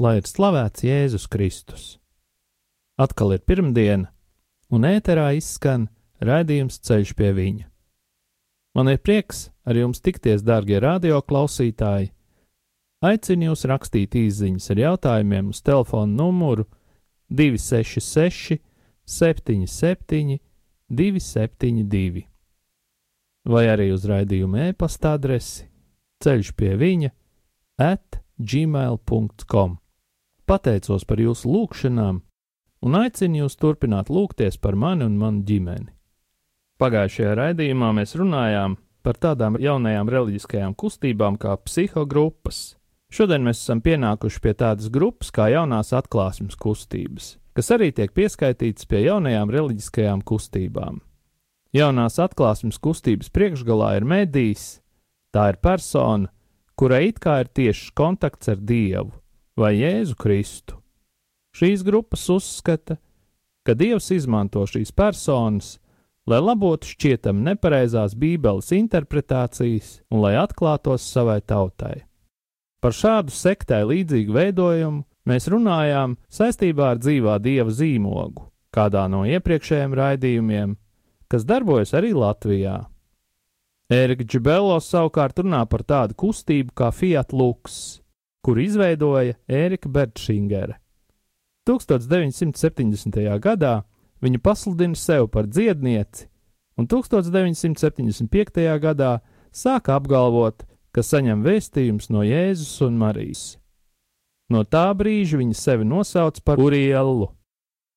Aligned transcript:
Lai 0.00 0.14
ir 0.16 0.24
slavēts 0.24 0.80
Jēzus 0.80 1.26
Kristus. 1.28 1.98
Atkal 2.96 3.34
ir 3.34 3.42
pirmdiena, 3.44 4.08
un 4.72 4.86
ēterā 4.88 5.26
izskan 5.36 5.90
raidījums 6.24 6.78
Ceļš 6.80 7.10
pie 7.18 7.34
viņa. 7.36 7.66
Man 8.72 8.88
ir 8.88 9.02
prieks 9.04 9.50
ar 9.68 9.76
jums 9.76 10.00
tikties, 10.00 10.40
darbie 10.40 10.78
radioklausītāji. 10.80 12.14
Aicinu 13.04 13.50
jūs 13.50 13.66
rakstīt 13.68 14.16
īsiņas 14.16 14.70
ar 14.72 14.80
jautājumiem 14.80 15.50
uz 15.52 15.60
telefona 15.68 16.08
numuru 16.22 16.64
266, 17.28 18.56
77, 19.04 20.40
272, 20.88 22.24
vai 23.52 23.66
arī 23.68 23.90
uz 23.92 24.08
raidījuma 24.08 24.70
e-pasta 24.70 25.12
adresi 25.20 25.68
ceļš 26.24 26.56
pie 26.56 26.72
viņa 26.80 27.12
at 27.84 28.22
gmail.com 28.40 29.76
pateicos 30.50 31.04
par 31.06 31.20
jūsu 31.22 31.46
lūgšanām 31.46 32.16
un 32.82 32.96
aicinu 32.98 33.44
jūs 33.44 33.58
turpināt 33.60 34.08
lūgties 34.10 34.56
par 34.58 34.74
mani 34.74 35.06
un 35.06 35.18
manu 35.20 35.44
ģimeni. 35.46 35.92
Pagājušajā 36.80 37.34
raidījumā 37.38 37.90
mēs 37.94 38.16
runājām 38.18 38.78
par 39.04 39.20
tādām 39.20 39.58
jaunajām 39.60 40.10
reliģiskajām 40.10 40.74
kustībām 40.80 41.36
kā 41.40 41.54
psihogrupas. 41.66 42.74
Šodien 43.12 43.44
mēs 43.46 43.60
esam 43.62 43.82
pienākuši 43.84 44.42
pie 44.42 44.54
tādas 44.58 44.90
grupas 44.90 45.30
kā 45.34 45.50
jaunās 45.52 45.92
atklāsmes 45.94 46.58
kustības, 46.58 47.36
kas 47.54 47.70
arī 47.76 47.90
tiek 47.94 48.14
pieskaitītas 48.16 48.88
pie 48.90 49.04
jaunajām 49.06 49.54
reliģiskajām 49.54 50.24
kustībām. 50.26 51.00
Jaunās 51.76 52.18
atklāsmes 52.22 52.80
kustības 52.82 53.30
priekšgalā 53.30 53.94
ir 54.00 54.08
medijs, 54.08 54.80
tā 55.34 55.52
ir 55.52 55.62
persona, 55.62 56.32
kurai 56.74 57.10
it 57.12 57.22
kā 57.22 57.42
ir 57.44 57.50
tiešs 57.54 57.92
kontakts 57.94 58.50
ar 58.50 58.58
Dievu, 58.58 59.19
vai 59.60 59.76
Jēzu 59.76 60.16
Kristu. 60.16 60.78
Šīs 61.56 61.82
grupas 61.84 62.24
uzskata, 62.32 62.96
ka 63.66 63.74
Dievs 63.76 64.08
izmanto 64.14 64.62
šīs 64.68 64.92
personas, 64.96 65.74
lai 66.30 66.40
labotu 66.40 66.88
šķietam 66.94 67.42
nepareizās 67.44 68.14
Bībeles 68.16 68.70
interpretācijas 68.76 69.98
un 70.10 70.22
lai 70.24 70.36
atklātos 70.40 71.04
savai 71.04 71.40
tautai. 71.42 72.06
Par 72.80 72.96
šādu 72.96 73.34
sektai 73.34 73.82
līdzīgu 73.84 74.32
veidojumu 74.32 75.04
mēs 75.28 75.50
runājām 75.52 76.16
saistībā 76.32 76.94
ar 76.94 77.02
dzīvā 77.02 77.36
dieva 77.44 77.74
zīmogu, 77.74 78.46
kādā 78.72 79.04
no 79.12 79.26
iepriekšējiem 79.28 79.96
raidījumiem, 79.98 80.76
kas 81.28 81.44
darbojas 81.44 81.92
arī 81.98 82.14
Latvijā. 82.16 82.78
Ērika 83.90 84.24
Džibello 84.24 84.78
savukārt 84.80 85.42
runā 85.42 85.66
par 85.68 85.82
tādu 85.84 86.16
kustību 86.16 86.72
kā 86.78 86.88
Fiat 86.94 87.34
Lux, 87.34 87.99
kur 88.44 88.58
izveidoja 88.60 89.34
Ērika 89.48 89.88
Bertšingere. 89.88 90.78
1970. 91.68 93.20
gadā 93.38 93.82
viņa 94.24 94.40
pasludina 94.42 94.96
sev 94.96 95.28
par 95.28 95.46
dziednieci, 95.46 96.28
un 96.76 96.88
1975. 96.88 98.78
gadā 98.80 99.18
sāka 99.52 99.96
apgalvot, 100.00 100.64
ka 100.90 101.04
saņem 101.04 101.44
vēstījums 101.44 102.10
no 102.10 102.24
Jēzus 102.26 102.80
un 102.86 102.96
Marijas. 102.98 103.58
No 104.50 104.64
tā 104.64 104.88
brīža 104.96 105.38
viņa 105.38 105.54
sevi 105.54 105.86
nosauc 105.86 106.40
par 106.42 106.58
Urielu 106.58 107.28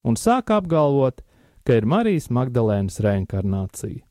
un 0.04 0.18
sāka 0.20 0.60
apgalvot, 0.60 1.24
ka 1.64 1.80
ir 1.80 1.88
Marijas 1.88 2.28
Magdalēnas 2.28 3.00
reinkarnācija. 3.04 4.04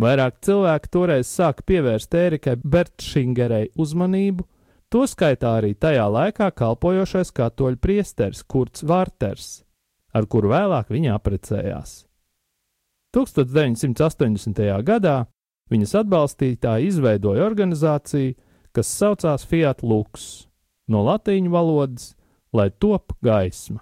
Vairāk 0.00 0.40
cilvēki 0.44 0.90
toreiz 0.92 1.28
sāka 1.28 1.64
pievērst 1.68 2.12
Ērikai 2.16 2.56
Bertšingerei 2.60 3.70
uzmanību, 3.80 4.44
Toskaitā 4.92 5.56
arī 5.58 5.72
tajā 5.74 6.04
laikā 6.06 6.52
kalpojošais 6.54 7.32
katoļu 7.34 7.78
priesteris 7.82 8.44
Kurts 8.46 8.84
Vārters, 8.86 9.64
ar 10.14 10.28
kuru 10.30 10.52
vēlāk 10.52 10.92
viņa 10.94 11.16
apprecējās. 11.18 12.04
1980. 13.16 14.60
gadā 14.86 15.16
viņas 15.72 15.94
atbalstītāji 16.02 16.92
izveidoja 16.92 17.46
organizāciju, 17.48 18.36
kas 18.76 18.92
saucās 18.92 19.46
Fiat 19.48 19.82
Lux, 19.82 20.46
no 20.86 21.02
latīņu 21.06 21.50
valodas, 21.50 22.12
lai 22.54 22.68
top 22.70 23.16
gaisma. 23.24 23.80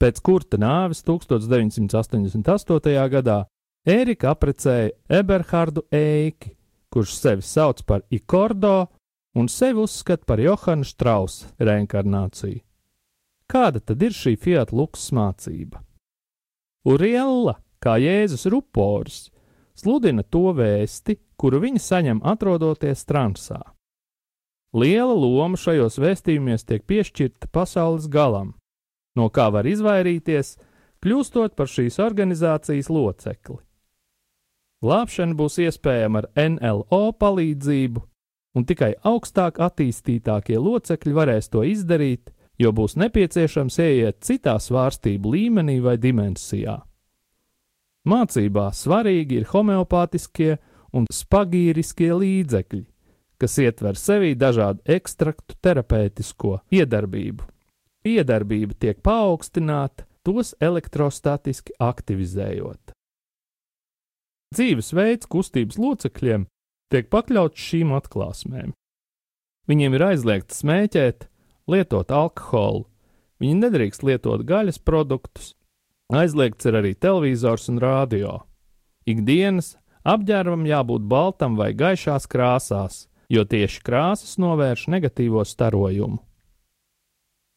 Pēc 0.00 0.20
kurta 0.24 0.56
nāves 0.60 1.02
1988. 1.04 3.08
gadā 3.12 3.38
Ērika 3.86 4.32
apprecēja 4.32 4.90
Eberhardu 5.20 5.84
Eiki, 5.94 6.56
kurš 6.90 7.12
sevi 7.20 7.44
sauc 7.44 7.84
par 7.86 8.02
Ikordo 8.10 8.88
un 9.36 9.48
sevi 9.52 9.82
uzskata 9.84 10.24
par 10.24 10.40
Johana 10.40 10.84
Strausa 10.84 11.50
reinkarnāciju. 11.60 12.62
Kāda 13.46 13.82
tad 13.84 14.00
ir 14.02 14.14
šī 14.16 14.32
Fiat 14.40 14.72
Lux 14.72 15.10
mācība? 15.14 15.82
Uriella, 16.88 17.58
kā 17.82 17.98
Jēzus 18.00 18.46
rupors, 18.50 19.26
sludina 19.76 20.24
to 20.24 20.54
vēsti, 20.56 21.18
kuru 21.36 21.60
viņa 21.66 21.82
saņem 21.84 22.22
atrodoties 22.24 23.04
transā. 23.04 23.60
Liela 24.76 25.14
loma 25.14 25.60
šajos 25.60 26.00
vēstījumos 26.00 26.66
tiek 26.66 26.82
piešķirta 26.88 27.52
pasaules 27.52 28.08
galam, 28.08 28.54
no 29.16 29.28
kā 29.28 29.50
var 29.52 29.68
izvairīties, 29.68 30.56
kļūstot 31.04 31.54
par 31.56 31.70
šīs 31.70 32.00
organizācijas 32.02 32.88
locekli. 32.90 33.60
Glābšana 34.84 35.36
būs 35.36 35.60
iespējama 35.64 36.24
ar 36.24 36.50
NLO 36.56 37.12
palīdzību, 37.20 38.02
un 38.56 38.64
tikai 38.64 38.94
augstāk 39.04 39.60
attīstītākie 39.60 40.56
locekļi 40.56 41.14
varēs 41.16 41.50
to 41.52 41.62
izdarīt, 41.66 42.32
jo 42.58 42.72
būs 42.72 42.96
nepieciešams 42.96 43.78
ieiet 43.84 44.22
citā 44.24 44.56
svārstību 44.62 45.34
līmenī 45.34 45.78
vai 45.84 45.96
dimensijā. 46.00 46.78
Mācībā 48.06 48.70
svarīgi 48.72 49.42
ir 49.42 49.48
homeopātiskie 49.50 50.56
un 50.96 51.08
spagīriskie 51.12 52.12
līdzekļi, 52.14 52.84
kas 53.36 53.58
ietver 53.60 53.98
sevī 54.00 54.32
dažādu 54.38 54.80
ekstraktu 54.96 55.58
terapeitisko 55.60 56.60
iedarbību. 56.72 57.44
Iedarbība 58.06 58.76
tiek 58.78 59.02
paaugstināta, 59.04 60.06
tos 60.22 60.54
elektrostatiski 60.62 61.74
aktivizējot. 61.82 62.94
Dzīvesveids 64.54 65.26
kustības 65.30 65.78
locekļiem 65.82 66.46
tiek 66.92 67.08
pakļauts 67.12 67.68
šīm 67.70 67.94
atklāsmēm. 67.96 68.74
Viņiem 69.66 69.96
ir 69.98 70.04
aizliegts 70.12 70.62
smēķēt, 70.62 71.26
lietot 71.70 72.12
alkoholu, 72.14 72.86
viņi 73.42 73.56
nedrīkst 73.64 74.04
lietot 74.06 74.44
gaļas 74.46 74.78
produktus, 74.78 75.54
aizliegts 76.14 76.68
ir 76.68 76.78
arī 76.78 76.94
televizors 76.94 77.66
un 77.72 77.82
rādio. 77.82 78.38
Ikdienas 79.06 79.74
apģērbam 80.06 80.66
jābūt 80.68 81.06
baltam 81.10 81.58
vai 81.58 81.72
gaišās 81.74 82.28
krāsās, 82.30 83.06
jo 83.28 83.42
tieši 83.42 83.82
krāsas 83.82 84.38
novērš 84.38 84.86
negatīvo 84.94 85.42
starojumu. 85.46 86.22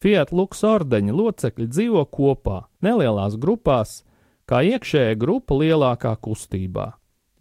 Fiat 0.00 0.30
Lux 0.32 0.62
ordeņa 0.64 1.12
locekļi 1.12 1.66
dzīvo 1.68 2.06
kopā, 2.08 2.62
nelielās 2.80 3.36
grupās, 3.36 4.00
kā 4.48 4.62
iekšējā 4.64 5.18
grupa 5.20 5.58
lielākā 5.60 6.14
kustībā. 6.24 6.94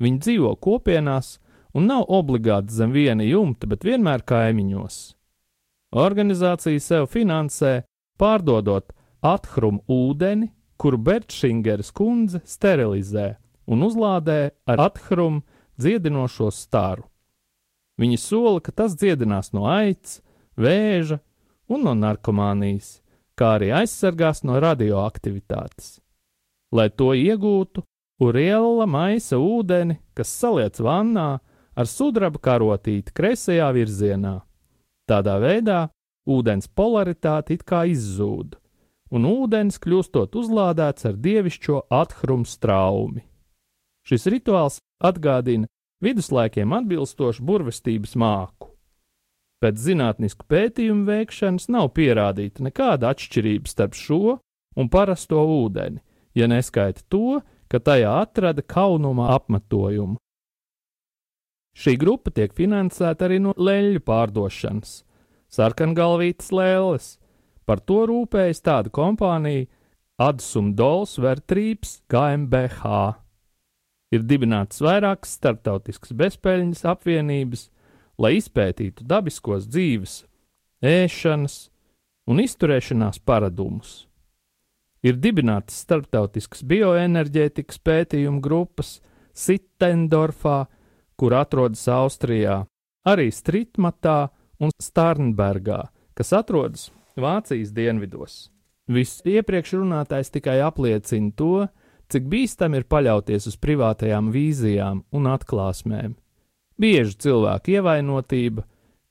Viņi 0.04 0.19
dzīvo 0.25 0.52
kopienās, 0.60 1.38
un 1.74 1.89
nav 1.89 2.06
obligāti 2.07 2.74
zem 2.74 2.94
viena 2.95 3.25
jumta, 3.25 3.68
bet 3.69 3.86
vienmēr 3.86 4.24
kaimiņos. 4.27 5.00
Organizācija 5.98 6.81
sev 6.81 7.07
finansē, 7.10 7.83
pārdodot 8.19 8.92
athrumu 9.25 9.81
ūdeni, 9.89 10.51
kuru 10.80 10.98
Bertšingeras 10.98 11.92
kundze 11.92 12.42
sterilizē 12.45 13.33
un 13.69 13.83
uzlādē 13.86 14.39
ar 14.69 14.83
athrumu 14.89 15.42
dziedinošo 15.80 16.50
staru. 16.54 17.06
Viņi 18.00 18.18
sola, 18.21 18.60
ka 18.63 18.71
tas 18.71 18.95
dziedinās 18.95 19.51
no 19.51 19.66
aids, 19.68 20.21
vēža 20.56 21.19
un 21.69 21.83
no 21.83 21.94
narkomānijas, 21.98 23.00
kā 23.36 23.57
arī 23.57 23.74
aizsargās 23.75 24.45
no 24.48 24.60
radioaktivitātes. 24.63 26.00
Lai 26.71 26.89
to 26.89 27.12
iegūtu, 27.18 27.83
Uriela 28.19 28.83
maisa 28.83 29.38
ūdeni, 29.39 29.95
kas 30.16 30.31
saliec 30.42 30.80
vannā, 30.83 31.39
ar 31.80 31.88
sudraba 31.88 32.42
karotīti 32.44 33.14
kreisajā 33.16 33.70
virzienā. 33.76 34.40
Tādā 35.08 35.38
veidā 35.40 35.80
ūdens 36.30 36.68
polaritāte 36.76 37.56
it 37.56 37.64
kā 37.64 37.86
izzūd, 37.90 38.58
un 39.16 39.28
ūdens 39.30 39.80
kļūstot 39.81 40.36
uzlādēts 40.36 41.08
ar 41.10 41.16
dievišķo 41.18 41.86
athrumu 42.02 42.46
straumi. 42.46 43.24
Šis 44.06 44.28
rituāls 44.31 44.80
atgādina 45.00 45.70
viduslaikiem 46.04 46.74
atbilstošu 46.74 47.46
burvestības 47.46 48.16
māku. 48.20 48.74
Pēc 49.60 49.80
zinātnisku 49.90 50.46
pētījumu 50.48 51.04
veikšanas 51.10 51.68
nav 51.74 51.90
pierādīta 51.96 52.64
nekāda 52.64 53.12
atšķirība 53.12 53.68
starp 53.68 53.98
šo 53.98 54.38
un 54.80 54.88
parasto 54.92 55.42
ūdeni, 55.44 56.00
ja 56.36 56.48
neskaita 56.48 57.04
to, 57.12 57.42
ka 57.68 57.81
tajā 57.84 58.14
atrada 58.22 58.64
kaunuma 58.64 59.34
apmetojumu. 59.36 60.16
Šī 61.80 61.96
grupa 61.96 62.31
tiek 62.36 62.52
finansēta 62.56 63.30
arī 63.30 63.38
no 63.40 63.54
leļu 63.56 64.02
pārdošanas, 64.04 65.04
sarkangalvītas 65.54 66.52
lēles. 66.52 67.14
Par 67.64 67.80
to 67.86 68.02
rūpējas 68.10 68.60
tāda 68.66 68.92
kompānija 68.92 69.70
Adsum 70.20 70.74
Dols 70.76 71.16
Vertrības 71.22 72.02
GmbH. 72.12 73.14
Ir 74.12 74.26
dibināts 74.28 74.81
vairākas 74.84 75.38
starptautiskas 75.38 76.12
bezpēļņas 76.18 76.81
apvienības, 76.92 77.68
lai 78.20 78.34
izpētītu 78.40 79.06
dabiskos 79.08 79.70
dzīves, 79.70 80.24
ēšanas 80.84 81.70
un 82.28 82.42
izturēšanās 82.44 83.22
paradumus. 83.24 84.10
Ir 85.06 85.16
dibinātas 85.16 85.78
starptautiskas 85.86 86.66
bioenerģētikas 86.68 87.80
pētījumu 87.88 88.44
grupas 88.44 88.98
Sittendorfā, 89.31 90.66
kur 91.19 91.36
atrodas 91.36 91.83
Austrijā, 91.92 92.62
arī 93.04 93.27
Stritmatā 93.33 94.30
un 94.63 94.71
Starnbergā, 94.80 95.89
kas 96.16 96.31
atrodas 96.36 96.89
Vācijas 97.19 97.74
dienvidos. 97.75 98.48
Viss 98.89 99.21
iepriekš 99.27 99.75
runātais 99.81 100.31
tikai 100.33 100.62
apliecina 100.66 101.33
to, 101.38 101.68
cik 102.10 102.25
bīstami 102.31 102.80
ir 102.80 102.88
paļauties 102.89 103.50
uz 103.51 103.57
privātajām 103.62 104.31
vīzijām 104.33 105.04
un 105.13 105.30
atklāsmēm. 105.30 106.16
Bieži 106.80 107.18
cilvēku 107.25 107.75
ievainotība, 107.75 108.63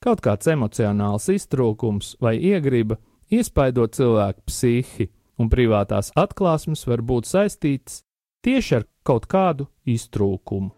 kaut 0.02 0.24
kāds 0.24 0.48
emocionāls 0.50 1.28
iztrūkums 1.30 2.16
vai 2.24 2.38
iegriba 2.40 2.96
iespaido 3.30 3.86
cilvēku 3.86 4.48
psihi, 4.48 5.10
un 5.38 5.52
privātās 5.52 6.10
atklāsmes 6.16 6.86
var 6.88 7.04
būt 7.04 7.28
saistītas 7.28 8.02
tieši 8.42 8.80
ar 8.80 8.88
kaut 9.06 9.28
kādu 9.30 9.68
iztrūkumu. 9.86 10.77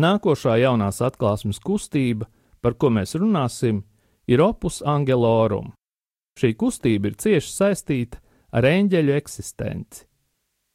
Nākošā 0.00 0.54
jaunās 0.62 1.02
atklāsmes 1.04 1.58
kustība, 1.60 2.24
par 2.62 2.78
ko 2.80 2.88
mēs 2.94 3.12
runāsim, 3.18 3.82
ir 4.30 4.40
opus 4.40 4.80
angelorum. 4.86 5.74
Šī 6.40 6.54
kustība 6.56 7.10
ir 7.10 7.18
cieši 7.20 7.50
saistīta 7.52 8.16
ar 8.56 8.64
eņģeļu 8.64 9.12
eksistenci. 9.18 10.06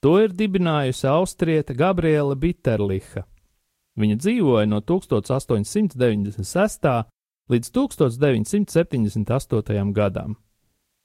To 0.05 0.21
ir 0.21 0.29
dibinājusi 0.37 1.09
austriete 1.09 1.73
Gabriela 1.73 2.35
Bitterliha. 2.37 3.25
Viņa 3.97 4.15
dzīvoja 4.21 4.69
no 4.69 4.77
1896. 4.85 7.09
līdz 7.49 7.71
1978. 7.77 9.93
gadam. 9.95 10.35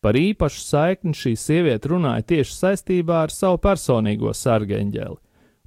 Par 0.01 0.17
īpašu 0.17 0.61
saikni 0.65 1.13
šī 1.17 1.37
sieviete 1.37 1.89
runāja 1.93 2.23
tieši 2.35 2.55
saistībā 2.57 3.23
ar 3.25 3.31
savu 3.33 3.59
personīgo 3.63 4.33
sargeņģeli, 4.37 5.17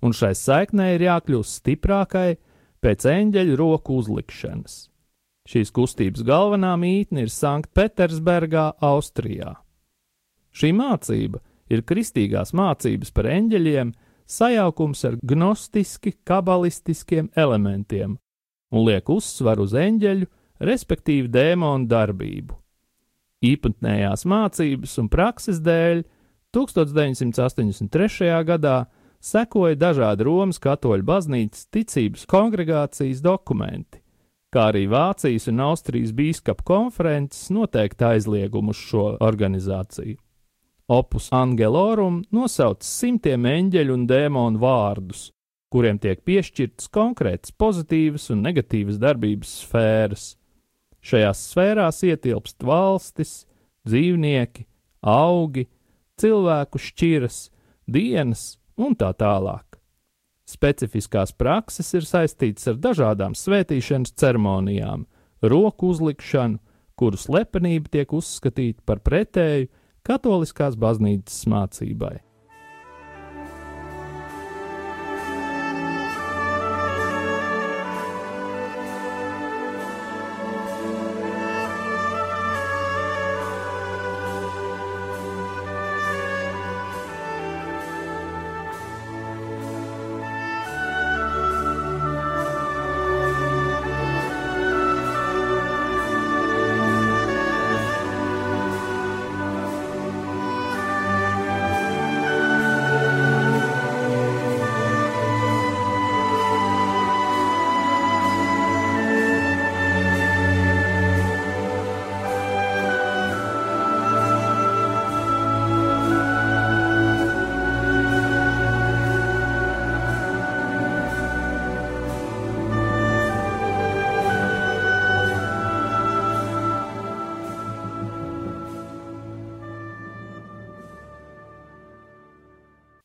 un 0.03 0.15
šai 0.15 0.33
saiknei 0.35 0.97
ir 0.97 1.05
jākļūst 1.07 1.61
stiprākai 1.61 2.35
pēc 2.83 3.05
eņģeļa 3.07 3.57
roku 3.59 3.97
uzlikšanas. 4.01 4.75
Šīs 5.47 5.73
kustības 5.75 6.23
galvenā 6.27 6.73
mītne 6.79 7.25
ir 7.25 7.31
Sanktpēterburgā, 7.31 8.73
Austrijā. 8.83 9.57
Šī 10.55 10.71
mācība 10.75 11.41
ir 11.71 11.83
kristīgās 11.87 12.53
mācības 12.55 13.11
par 13.15 13.27
eņģeļiem, 13.31 13.93
sajaukums 14.29 15.03
ar 15.07 15.17
gnostiski, 15.19 16.13
kabalistiskiem 16.23 17.31
elementiem 17.35 18.17
un 18.73 18.87
liek 18.87 19.09
uzsvaru 19.11 19.67
uz 19.67 19.75
eņģeļu, 19.77 20.27
respektīvi 20.63 21.29
dēmonu 21.31 21.89
darbību. 21.91 22.57
Īpatnējās 23.43 24.23
mācības 24.29 24.95
un 25.01 25.09
prakses 25.11 25.59
dēļ 25.63 26.03
1983. 26.55 28.29
gadā 28.47 28.77
sekoja 29.23 29.77
dažādi 29.79 30.25
Romas 30.27 30.59
katoļu 30.61 31.05
baznīcas 31.07 31.67
ticības 31.73 32.25
kongregācijas 32.29 33.21
dokumenti, 33.23 34.01
kā 34.53 34.69
arī 34.71 34.85
Vācijas 34.91 35.47
un 35.51 35.63
Austrijas 35.63 36.11
biskupu 36.15 36.65
konferences 36.67 37.47
noteikta 37.53 38.13
aizliegumu 38.13 38.75
uz 38.75 38.81
šo 38.83 39.13
organizāciju. 39.23 40.19
Opus 40.91 41.29
Angelorum 41.31 42.19
nosauc 42.35 42.83
simtiem 42.83 43.47
eņģeļu 43.47 43.93
un 43.95 44.03
dēmonu 44.09 44.59
vārdus, 44.59 45.29
kuriem 45.71 45.97
tiek 45.97 46.19
piešķirtas 46.27 46.91
konkrētas 46.93 47.53
pozitīvas 47.55 48.27
un 48.35 48.43
negatīvas 48.45 48.99
darbības 49.01 49.53
sfēras. 49.63 50.25
Šajās 51.03 51.39
sfērās 51.49 52.03
ietilpst 52.05 52.63
valstis, 52.67 53.31
dzīvnieki, 53.87 54.67
augi, 55.01 55.65
cilvēku 56.19 56.79
šķiras, 56.79 57.39
dienas 57.87 58.43
un 58.77 58.95
tā 58.97 59.11
tālāk. 59.17 59.79
Specifiskās 60.49 61.31
prakses 61.37 61.93
ir 61.95 62.07
saistītas 62.07 62.67
ar 62.67 62.79
dažādām 62.83 63.35
svētīšanas 63.37 64.15
ceremonijām, 64.19 65.05
roku 65.41 65.93
uzlikšanu, 65.93 66.59
kuru 66.99 67.17
slepenība 67.17 67.89
tiek 67.95 68.13
uzskatīta 68.13 68.83
par 68.85 68.99
pretēju 69.05 69.69
katoliskās 70.05 70.75
baznīcas 70.79 71.45
mācībai. 71.49 72.17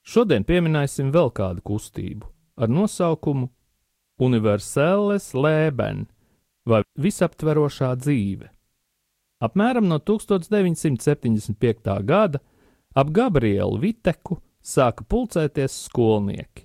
Šodien 0.09 0.41
pieminēsim 0.49 1.11
vēl 1.13 1.29
kādu 1.37 1.61
kustību 1.69 2.31
ar 2.57 2.71
nosaukumu 2.73 3.51
Universāles 4.25 5.35
Lēben 5.37 6.07
vai 6.69 6.81
visaptverošā 6.97 7.91
dzīve. 8.01 8.49
Apmēram 9.45 9.85
no 9.91 9.99
1975. 10.01 11.93
gada 12.09 12.41
ap 12.97 13.13
Gabrielu 13.13 13.77
Viteku 13.85 14.41
sāka 14.65 15.05
pulcēties 15.05 15.77
skolnieki. 15.91 16.65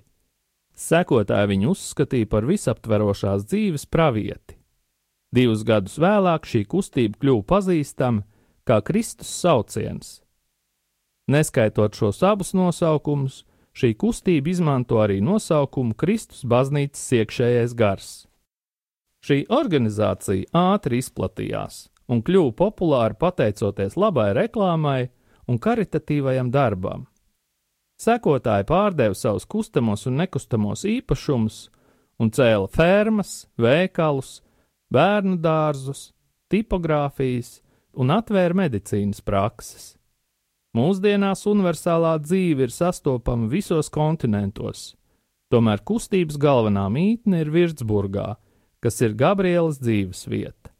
Sekotāji 0.74 1.52
viņu 1.52 1.76
uzskatīja 1.76 2.26
par 2.32 2.48
visaptverošās 2.48 3.44
dzīves 3.46 3.84
pravieti. 3.86 4.56
Divus 5.36 5.62
gadus 5.68 6.00
vēlāk 6.00 6.48
šī 6.48 6.64
kustība 6.64 7.20
kļuva 7.20 7.44
pazīstama 7.52 8.24
kā 8.64 8.80
Kristus 8.80 9.28
sauciens. 9.28 10.23
Neskaitot 11.30 11.96
šos 11.96 12.20
abus 12.26 12.52
nosaukumus, 12.52 13.44
šī 13.72 13.94
kustība 13.96 14.52
izmanto 14.52 15.00
arī 15.00 15.20
nosaukumu 15.24 15.96
Kristus 15.96 16.44
baznīcas 16.44 17.06
iekšējais 17.20 17.74
gars. 17.78 18.12
Šī 19.24 19.46
organizācija 19.48 20.52
ātri 20.52 21.00
izplatījās 21.00 21.86
un 22.12 22.20
kļuva 22.20 22.52
populāra 22.58 23.16
pateicoties 23.16 23.96
labai 23.96 24.34
reklāmai 24.36 25.08
un 25.48 25.58
karitatīvajam 25.58 26.50
darbam. 26.52 27.06
Sekotāji 28.00 28.66
pārdeva 28.68 29.16
savus 29.16 29.46
kustamos 29.48 30.04
un 30.10 30.18
nekustamos 30.20 30.84
īpašumus 30.84 31.68
un 32.20 32.30
cēla 32.34 32.68
fermas, 32.68 33.46
veikalus, 33.56 34.42
bērnu 34.92 35.38
dārzus, 35.40 36.10
tipogrāfijas 36.52 37.60
un 37.96 38.12
atvēra 38.12 38.64
medicīnas 38.64 39.22
prakses. 39.24 39.93
Mūsdienās 40.74 41.44
universālā 41.46 42.16
dzīve 42.18 42.66
ir 42.66 42.72
sastopama 42.74 43.46
visos 43.46 43.86
kontinentos, 43.94 44.96
tomēr 45.54 45.84
kustības 45.86 46.34
galvenā 46.40 46.88
mītne 46.90 47.44
ir 47.44 47.50
Virtsburgā, 47.54 48.32
kas 48.82 48.98
ir 49.06 49.14
Gabrielas 49.14 49.78
dzīves 49.78 50.24
vieta. 50.26 50.72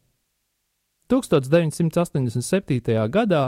1987. 1.13 2.97
gadā 3.13 3.45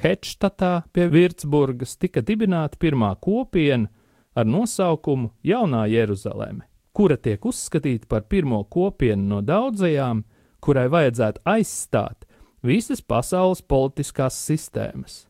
Hetštatā 0.00 0.84
pie 0.94 1.08
Virtsburgas 1.10 1.96
tika 2.00 2.22
dibināta 2.22 2.78
pirmā 2.80 3.10
kopiena 3.20 3.90
ar 4.38 4.46
nosaukumu 4.46 5.32
Jaunā 5.44 5.88
Jeruzaleme, 5.90 6.68
kura 6.94 7.18
tiek 7.18 7.42
uzskatīta 7.44 8.06
par 8.06 8.28
pirmo 8.30 8.62
kopienu 8.64 9.26
no 9.34 9.40
daudzajām, 9.42 10.22
kurai 10.62 10.86
vajadzētu 10.92 11.42
aizstāt 11.44 12.30
visas 12.62 13.02
pasaules 13.02 13.60
politiskās 13.66 14.38
sistēmas. 14.38 15.26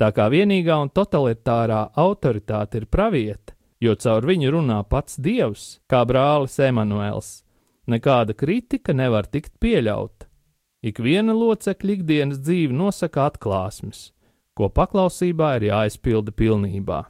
Tā 0.00 0.08
kā 0.16 0.30
vienīgā 0.32 0.78
un 0.80 0.88
totalitārā 0.88 1.90
autoritāte 2.00 2.80
ir 2.80 2.86
pravieta, 2.88 3.52
jo 3.84 3.92
caur 4.00 4.24
viņu 4.24 4.54
runā 4.54 4.78
pats 4.88 5.18
Dievs, 5.20 5.66
kā 5.84 6.06
brālis 6.08 6.56
Emanuēls, 6.56 7.42
nekāda 7.84 8.32
kritika 8.32 8.96
nevar 8.96 9.28
tikt 9.28 9.58
pieļauta. 9.60 10.24
Ikviena 10.80 11.34
locekļa 11.36 11.92
ikdienas 11.98 12.40
dzīve 12.40 12.72
nosaka 12.72 13.26
atklāsmes, 13.28 14.14
ko 14.56 14.70
paklausībā 14.72 15.58
ir 15.58 15.68
jāizpilda 15.68 16.32
pilnībā. 16.32 17.02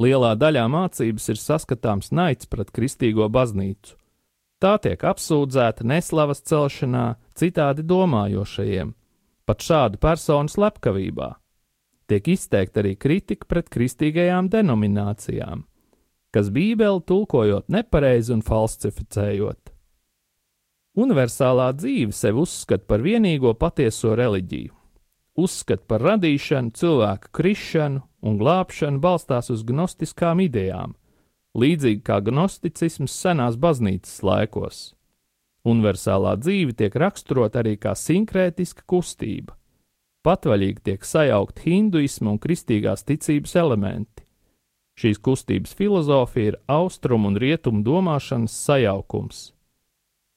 Lielā 0.00 0.34
daļā 0.36 0.66
mācības 0.68 1.32
ir 1.32 1.40
saskatāms 1.40 2.12
naids 2.12 2.48
pret 2.48 2.68
kristīgo 2.72 3.28
baznīcu. 3.32 3.96
Tā 4.60 4.76
tiek 4.84 5.00
apsūdzēta 5.00 5.84
neslavas 5.88 6.44
celšanā 6.44 7.14
citādi 7.32 7.84
domājošajiem, 7.88 8.92
pat 9.50 9.64
šādu 9.66 9.98
personu 9.98 10.50
slepkavībā. 10.50 11.32
Tiek 12.10 12.28
izteikta 12.30 12.84
arī 12.84 12.94
kritika 12.98 13.48
pret 13.50 13.70
kristīgajām 13.70 14.46
denominācijām, 14.50 15.64
kas 16.34 16.50
Bībeli 16.54 17.02
tulkojot 17.06 17.66
nepareizi 17.70 18.34
un 18.36 18.44
falsificējot. 18.46 19.72
Universālā 21.00 21.70
dzīve 21.74 22.14
sevi 22.14 22.42
uzskata 22.42 22.86
par 22.86 23.02
vienīgo 23.02 23.54
patieso 23.58 24.14
reliģiju. 24.18 24.74
Uzskata 25.38 25.86
par 25.86 26.02
radīšanu, 26.02 26.74
cilvēku 26.74 27.30
krišanu 27.34 28.02
un 28.26 28.38
glābšanu 28.38 29.02
balstās 29.02 29.50
uz 29.54 29.62
gnostiskām 29.66 30.42
idejām, 30.46 30.94
līdzīgi 31.58 32.02
kā 32.06 32.20
gnosticisms 32.26 33.14
senās 33.14 33.58
baznīcas 33.58 34.18
laikos. 34.26 34.82
Universālā 35.68 36.36
dzīve 36.40 36.74
tiek 36.78 36.94
raksturot 36.96 37.56
arī 37.60 37.76
kā 37.80 37.92
sinkrētiska 37.98 38.86
kustība. 38.88 39.56
Patvaļīgi 40.24 40.84
tiek 40.84 41.04
sajaukt 41.04 41.62
hinduisma 41.64 42.34
un 42.34 42.40
kristīgās 42.40 43.04
ticības 43.08 43.56
elementi. 43.60 44.24
Šīs 45.00 45.20
kustības 45.24 45.72
filozofija 45.76 46.52
ir 46.52 46.60
austrumu 46.68 47.30
un 47.32 47.40
rietumu 47.40 47.80
domāšanas 47.84 48.56
sajaukums 48.66 49.48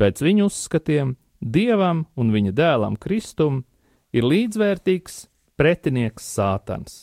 Pēc 0.03 0.23
viņu 0.25 0.47
uzskatiem, 0.49 1.13
dievam 1.39 2.05
un 2.17 2.31
viņa 2.33 2.53
dēlam 2.57 2.95
Kristum 2.97 3.61
ir 4.13 4.25
līdzvērtīgs 4.25 5.27
pretinieks 5.59 6.25
Sātans. 6.33 6.95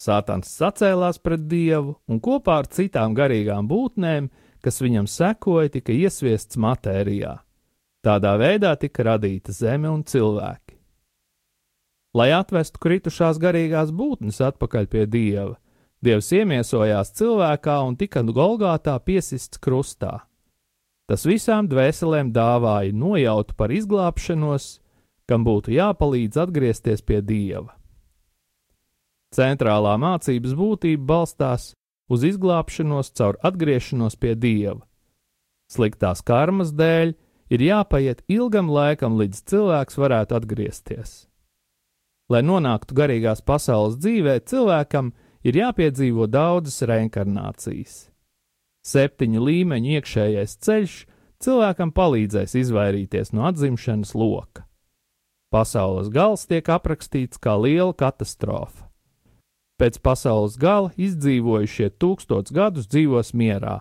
Sātans 0.00 0.48
sacēlās 0.50 1.20
pret 1.22 1.44
dievu 1.48 1.94
un 2.08 2.20
kopā 2.24 2.62
ar 2.62 2.68
citām 2.72 3.14
garīgām 3.16 3.68
būtnēm, 3.68 4.30
kas 4.64 4.80
viņam 4.80 5.08
sekoja, 5.10 5.72
tika 5.76 5.92
iesviests 5.92 6.56
matērijā. 6.60 7.36
Tādā 8.04 8.34
veidā 8.40 8.74
tika 8.80 9.04
radīta 9.10 9.52
zeme 9.52 9.88
un 9.88 10.02
cilvēki. 10.04 10.78
Lai 12.14 12.30
atvestu 12.36 12.80
kritušās 12.80 13.40
garīgās 13.42 13.90
būtnes 13.90 14.38
atpakaļ 14.44 14.86
pie 14.92 15.04
dieva, 15.10 15.56
dievs 16.04 16.30
iemiesojās 16.36 17.10
cilvēkā 17.18 17.78
un 17.86 17.96
tika 17.98 18.22
Golgātā 18.22 18.94
piesists 19.02 19.58
krustā. 19.58 20.22
Tas 21.10 21.24
visām 21.28 21.68
dvēselēm 21.68 22.30
dāvāja 22.32 22.94
nojautu 22.96 23.56
par 23.58 23.72
izglābšanos, 23.74 24.68
kam 25.28 25.44
būtu 25.44 25.74
jāpalīdz 25.74 26.40
atgriezties 26.44 27.02
pie 27.04 27.20
dieva. 27.20 27.74
Centrālā 29.34 29.96
mācības 29.98 30.54
būtība 30.54 31.04
balstās 31.08 31.72
uz 32.08 32.24
izglābšanos 32.26 33.12
caur 33.16 33.38
atgriešanos 33.42 34.16
pie 34.20 34.34
dieva. 34.34 34.82
Sliktās 35.70 36.20
karmas 36.22 36.72
dēļ 36.76 37.14
ir 37.54 37.64
jāpaiet 37.64 38.24
ilgam 38.28 38.70
laikam, 38.72 39.16
līdz 39.20 39.44
cilvēks 39.50 39.98
varētu 40.00 40.36
atgriezties. 40.38 41.14
Lai 42.28 42.40
nonāktu 42.44 42.96
garīgās 42.96 43.44
pasaules 43.44 43.98
dzīvē, 44.00 44.38
cilvēkam 44.48 45.12
ir 45.44 45.58
jāpiedzīvo 45.60 46.28
daudzas 46.30 46.80
reinkarnācijas. 46.88 48.08
Septiņu 48.84 49.40
līmeņu 49.44 49.96
iekšējais 49.98 50.56
ceļš 50.64 50.94
cilvēkam 51.44 51.92
palīdzēs 51.96 52.56
izvairīties 52.60 53.32
no 53.36 53.46
atzimšanas 53.48 54.14
loka. 54.16 54.64
Pasaules 55.52 56.08
gals 56.12 56.48
tiek 56.50 56.68
aprakstīts 56.68 57.40
kā 57.40 57.54
liela 57.60 57.94
katastrofa. 57.96 58.83
Pēc 59.80 59.98
pasaules 60.06 60.54
gala 60.60 60.92
izdzīvojušie 60.94 61.90
tūkstots 61.98 62.54
gadus 62.54 62.86
dzīvos 62.90 63.32
mierā. 63.34 63.80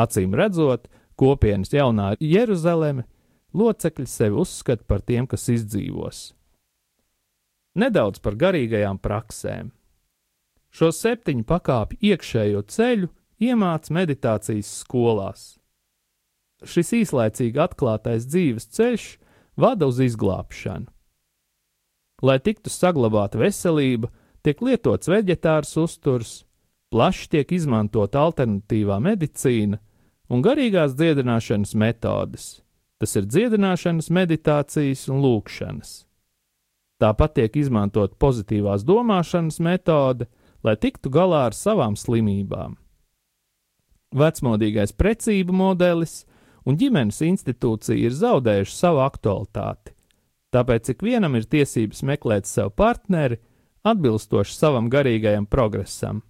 Acīm 0.00 0.32
redzot, 0.32 0.88
kopienas 1.20 1.74
jaunā 1.74 2.14
Jeruzaleme 2.20 3.04
locekļi 3.52 4.08
sevi 4.08 4.40
uzskata 4.40 4.86
par 4.88 5.04
tiem, 5.04 5.28
kas 5.28 5.50
izdzīvos. 5.52 6.30
Nedaudz 7.76 8.20
par 8.24 8.36
garīgajām 8.40 8.98
praksēm. 9.00 9.70
Šo 10.72 10.88
septiņu 10.96 11.44
pakāpju 11.48 12.00
iekšējo 12.12 12.62
ceļu 12.72 13.08
iemāca 13.44 13.92
meditācijas 13.92 14.70
skolās. 14.80 15.42
Šis 16.64 16.92
īslaicīgi 17.02 17.60
atklātais 17.60 18.24
dzīves 18.28 18.68
ceļš 18.72 19.06
vada 19.60 19.88
uz 19.90 20.00
izglābšanu. 20.00 20.88
Lai 22.22 22.38
tiktu 22.38 22.70
saglabāta 22.70 23.40
veselība, 23.40 24.08
tiek 24.46 24.60
lietots 24.62 25.10
veģetārs 25.10 25.76
uzturs, 25.80 26.32
plaši 26.92 27.28
tiek 27.36 27.54
izmantota 27.56 28.24
alternatīvā 28.26 28.98
medicīna 29.02 29.80
un 30.32 30.44
garīgās 30.44 30.96
dziedināšanas 30.98 31.74
metodes. 31.78 32.46
Tas 33.02 33.16
ir 33.18 33.26
dziedināšanas, 33.26 34.12
meditācijas 34.14 35.08
un 35.10 35.24
lūkšanas. 35.24 36.04
Tāpat 37.02 37.34
tiek 37.40 37.56
izmantot 37.58 38.14
pozitīvās 38.22 38.84
domāšanas 38.86 39.58
metode, 39.58 40.28
lai 40.62 40.76
tiktu 40.78 41.10
galā 41.10 41.48
ar 41.48 41.56
savām 41.58 41.98
slimībām 41.98 42.78
vecmodīgais 44.12 44.92
precību 44.96 45.54
modelis 45.56 46.22
un 46.68 46.76
ģimenes 46.78 47.20
institūcija 47.26 47.98
ir 47.98 48.14
zaudējuši 48.16 48.76
savu 48.76 49.02
aktualitāti. 49.04 49.94
Tāpēc 50.52 50.92
ikvienam 50.92 51.36
ir 51.38 51.48
tiesības 51.48 52.02
meklēt 52.06 52.48
sev 52.48 52.74
partneri, 52.76 53.40
atbilstoši 53.82 54.54
savam 54.56 54.90
garīgajam 54.90 55.46
progresam. 55.46 56.22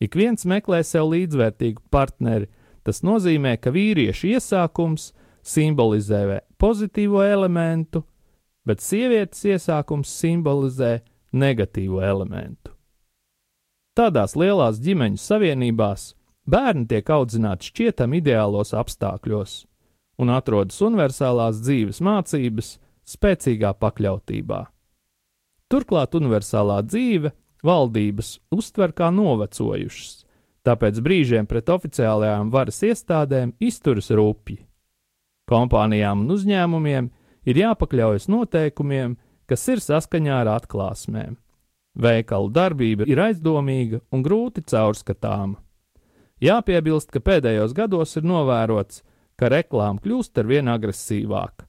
Ik 0.00 0.14
viens 0.14 0.46
meklē 0.46 0.82
sev 0.86 1.10
līdzvērtīgu 1.12 1.82
partneri, 1.90 2.46
tas 2.86 3.02
nozīmē, 3.02 3.56
ka 3.58 3.72
vīriešu 3.74 4.30
iesākums 4.36 5.10
simbolizē 5.42 6.40
pozitīvo 6.60 7.22
elementu, 7.26 8.04
bet 8.66 8.84
sievietes 8.84 9.42
iesākums 9.48 10.12
simbolizē 10.20 11.00
negatīvo 11.32 12.02
elementu. 12.04 12.74
Tādās 13.98 14.36
lielās 14.38 14.78
ģimeņu 14.78 15.18
savienībās 15.18 16.12
bērni 16.46 16.86
tiek 16.86 17.10
audzināti 17.10 17.72
šķietam 17.72 18.14
ideālos 18.20 18.70
apstākļos 18.76 19.64
un 20.22 20.30
atrodas 20.34 20.78
universālās 20.82 21.58
dzīves 21.62 21.98
mācības 22.04 22.76
spēcīgā 23.08 23.72
pakļautībā. 23.82 24.60
Turklāt 25.68 26.16
universālā 26.16 26.78
dzīve 26.86 27.34
valdības 27.66 28.38
uztver 28.54 28.94
kā 28.96 29.10
novecojušas, 29.12 30.22
tāpēc 30.64 31.00
brīžiem 31.04 31.48
pret 31.50 31.68
oficiālajām 31.74 32.48
varas 32.54 32.80
iestādēm 32.88 33.52
izturas 33.60 34.08
rupji. 34.08 34.62
Kompānijām 35.48 36.24
un 36.24 36.32
uzņēmumiem 36.32 37.10
ir 37.48 37.60
jāpakļaujas 37.62 38.28
noteikumiem, 38.32 39.18
kas 39.48 39.68
ir 39.68 39.84
saskaņā 39.84 40.40
ar 40.40 40.54
atklāsmēm. 40.56 41.36
Veikalu 41.98 42.52
darbība 42.54 43.04
ir 43.10 43.20
aizdomīga 43.28 44.00
un 44.14 44.24
grūti 44.24 44.64
caurskatāma. 44.64 45.58
Jāpiebilst, 46.40 47.10
ka 47.12 47.20
pēdējos 47.20 47.74
gados 47.76 48.16
ir 48.16 48.28
novērots, 48.28 49.02
ka 49.36 49.50
reklāma 49.52 50.00
kļūst 50.00 50.38
ar 50.40 50.48
vien 50.48 50.70
agresīvāka. 50.70 51.67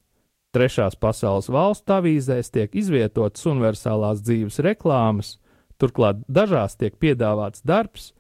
Trešās 0.50 0.96
pasaules 0.98 1.46
valstu 1.54 1.94
avīzēs 1.94 2.50
tiek 2.50 2.74
izvietotas 2.74 3.46
universālās 3.46 4.24
dzīves 4.26 4.58
reklāmas, 4.66 5.36
turklāt 5.78 6.24
dažās 6.26 6.74
tiek 6.80 6.98
piedāvāts 6.98 7.62
darbs, 7.62 8.12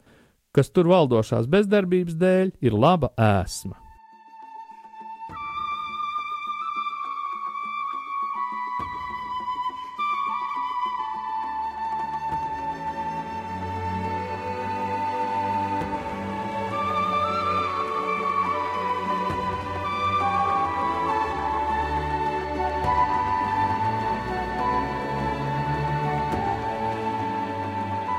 kas 0.53 0.69
tur 0.69 0.91
valdošās 0.91 1.49
bezdarbības 1.49 2.17
dēļ 2.21 2.51
ir 2.61 2.77
laba 2.77 3.09
ēsma. 3.17 3.88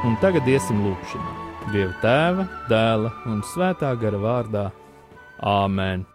Un 0.01 0.15
tagad 0.17 0.47
iesim 0.49 0.79
lūgšanā. 0.81 1.33
Dieva 1.75 1.93
tēva, 2.01 2.45
dēla 2.71 3.11
un 3.29 3.43
svētā 3.45 3.91
gara 4.01 4.17
vārdā- 4.17 4.63
Āmen. 5.45 6.07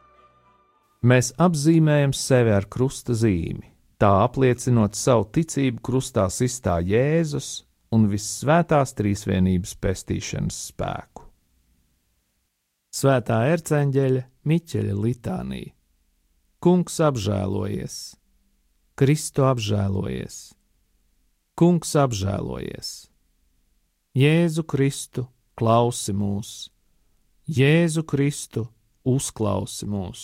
Mēs 1.06 1.30
apzīmējam 1.38 2.16
sevi 2.18 2.50
ar 2.50 2.66
krusta 2.66 3.14
zīmi, 3.14 3.70
tā 4.02 4.10
apliecinot 4.24 4.98
savu 4.98 5.30
ticību 5.30 5.86
krustā 5.86 6.26
sistā 6.34 6.80
Jēzus 6.82 7.64
un 7.94 8.10
visvētās 8.10 8.98
trīsvienības 8.98 9.78
pestīšanas 9.78 10.60
spēku. 10.74 11.30
Svētā 12.90 13.44
erceņģeļa 13.54 14.28
Miķeļa 14.50 15.02
litānija. 15.06 15.74
Kungs 16.60 16.98
apžēlojies, 16.98 18.16
Kristu 18.98 19.46
apžēlojies, 19.46 20.56
Kungs 21.54 21.94
apžēlojies! 21.94 23.15
Jēzu 24.16 24.64
Kristu, 24.64 25.26
klausi 25.60 26.14
mūs! 26.16 26.50
Jēzu 27.52 28.00
Kristu, 28.08 28.62
uzklausi 29.04 29.84
mūs! 29.92 30.22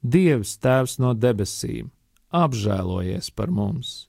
Dievs, 0.00 0.54
Tēvs 0.56 0.94
no 0.96 1.10
debesīm, 1.12 1.90
apžēlojies 2.32 3.28
par 3.36 3.52
mums! 3.52 4.06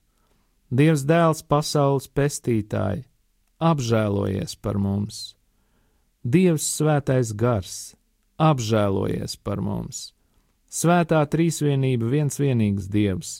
Dievs, 0.72 1.04
Dēls, 1.04 1.42
pasaules 1.44 2.08
pestītāji, 2.08 3.04
apžēlojies 3.60 4.56
par 4.64 4.80
mums! 4.80 5.36
Dievs, 6.24 6.70
Svētais 6.80 7.34
Gars, 7.36 7.76
apžēlojies 8.40 9.36
par 9.44 9.60
mums! 9.60 10.14
Svētā 10.72 11.20
trīsvienība, 11.28 12.08
viens 12.16 12.40
vienīgs 12.40 12.88
Dievs, 12.88 13.36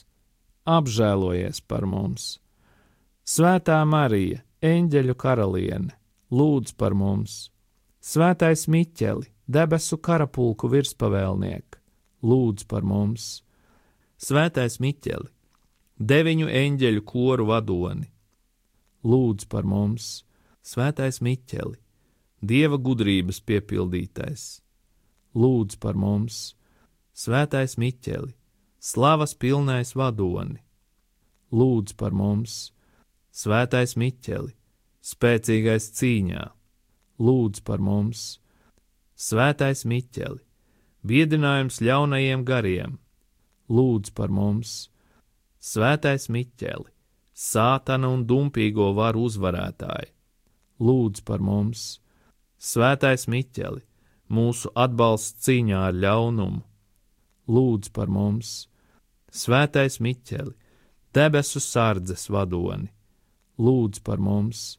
apžēlojies 0.68 1.64
par 1.64 1.88
mums! 1.88 2.34
Svētā 3.24 3.80
Marija! 3.88 4.44
Eņģeļu 4.60 5.14
karaliene, 5.16 5.94
lūdz 6.30 6.74
par 6.76 6.92
mums! 6.92 7.48
Svētais 8.00 8.66
Miķeli, 8.68 9.28
debesu 9.48 9.96
karapulku 10.00 10.68
virspavēlniek, 10.72 11.78
lūdz 12.24 12.66
par 12.68 12.84
mums! 12.84 13.42
Svētais 14.20 14.76
Miķeli, 14.80 15.30
deviņu 15.96 16.48
eņģeļu 16.52 17.04
koru 17.08 17.46
vadoni, 17.48 18.08
lūdz 19.04 19.48
par 19.48 19.64
mums! 19.64 20.26
Svētais 20.60 21.22
Miķeli, 21.24 21.78
dieva 22.44 22.76
gudrības 22.76 23.40
piepildītais, 23.40 24.60
lūdz 25.32 25.80
par 25.80 25.96
mums! 25.96 26.50
Svētais 27.16 27.78
Miķeli, 27.80 28.34
slavas 28.80 29.32
pilnais 29.34 29.96
vadoni, 29.96 30.60
lūdz 31.52 31.96
par 31.96 32.12
mums! 32.12 32.74
Svētais 33.30 33.92
Miķeli, 33.94 34.50
spēcīgais 35.06 35.84
cīņā, 35.94 36.48
lūdz 37.22 37.62
par 37.62 37.78
mums, 37.78 38.40
Svētais 39.14 39.84
Miķeli, 39.86 40.40
biedinājums 41.06 41.78
ļaunajiem 41.78 42.42
gariem, 42.48 42.98
lūdz 43.70 44.10
par 44.18 44.34
mums, 44.34 44.90
Svētais 45.62 46.26
Miķeli, 46.26 46.90
sātana 47.30 48.10
un 48.10 48.26
dumpīgo 48.26 48.90
varu 48.98 49.28
uzvarētāji, 49.30 50.10
lūdz 50.82 51.22
par 51.22 51.38
mums, 51.38 52.00
Svētais 52.58 53.30
Miķeli, 53.30 53.86
mūsu 54.26 54.74
atbalsts 54.74 55.46
cīņā 55.46 55.86
ar 55.92 56.00
ļaunumu, 56.02 56.64
lūdz 57.46 57.94
par 57.94 58.10
mums, 58.10 58.64
Svētais 59.30 60.02
Miķeli, 60.02 60.56
debesu 61.14 61.62
sardzes 61.62 62.26
vadoni 62.26 62.90
lūdz 63.60 64.00
par 64.06 64.20
mums. 64.22 64.78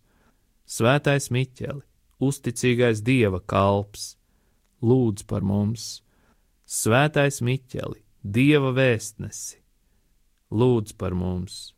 Svētais 0.65 1.29
Miķeli, 1.33 1.83
uzticīgais 2.21 3.01
dieva 3.05 3.41
kalps, 3.53 4.15
lūdz 4.81 5.25
par 5.29 5.45
mums. 5.45 6.01
Svētais 6.65 7.41
Miķeli, 7.43 7.99
dieva 8.23 8.71
vēstnesi, 8.73 9.59
lūdz 10.51 10.95
par 10.97 11.15
mums. 11.17 11.73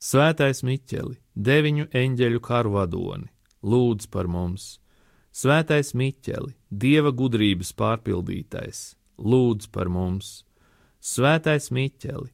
Svētais 0.00 0.62
Miķeli, 0.64 1.18
deviņu 1.36 1.90
eņģeļu 1.92 2.40
karvadoni, 2.40 3.28
lūdz 3.60 4.06
par 4.14 4.30
mums. 4.30 4.78
Svētais 5.30 5.92
Miķeli, 5.94 6.54
dieva 6.70 7.12
gudrības 7.12 7.74
pārpildītais, 7.76 8.94
lūdz 9.18 9.68
par 9.74 9.90
mums. 9.92 10.44
Svētais 11.00 11.68
Miķeli, 11.74 12.30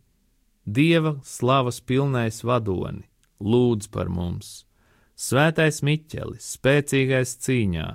dieva 0.67 1.17
slavas 1.25 1.81
pilnais 1.81 2.43
vadoni, 2.45 3.05
lūdz 3.41 3.91
par 3.93 4.09
mums. 4.09 4.65
Svētais 5.17 5.81
Miķeli, 5.85 6.37
spēcīgais 6.41 7.37
cīņā, 7.41 7.87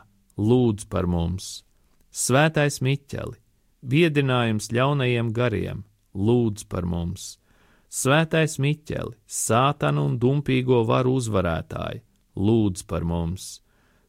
lūdz 0.41 0.87
par 0.89 1.05
mums. 1.05 1.63
Svētais 2.11 2.81
Miķeli, 2.81 3.37
biedinājums 3.81 4.71
ļaunajiem 4.73 5.31
gariem, 5.33 5.83
lūdz 6.13 6.65
par 6.69 6.85
mums. 6.85 7.37
Svētais 7.91 8.57
Miķeli, 8.57 9.17
sātanu 9.27 10.07
un 10.09 10.17
dumpīgo 10.17 10.81
varu 10.87 11.17
uzvarētāji, 11.19 12.01
lūdz 12.35 12.87
par 12.89 13.05
mums. 13.05 13.61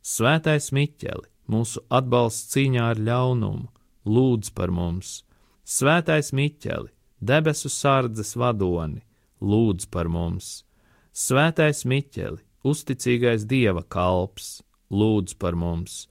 Svētais 0.02 0.72
Miķeli, 0.72 1.28
mūsu 1.52 1.84
atbalsts 1.90 2.52
cīņā 2.54 2.90
ar 2.94 2.98
ļaunumu, 2.98 3.68
lūdz 4.06 4.52
par 4.56 4.72
mums. 4.72 5.22
Svētais 5.64 6.32
Miķeli, 6.32 6.90
debesu 7.20 7.70
sardzes 7.70 8.36
vadoni, 8.40 9.02
lūdz 9.40 9.90
par 9.92 10.08
mums 10.08 10.62
Svētais 11.12 11.82
Miķeli, 11.84 12.40
uzticīgais 12.64 13.42
dieva 13.44 13.82
kalps, 13.84 14.62
lūdz 14.88 15.34
par 15.36 15.52
mums! 15.60 16.06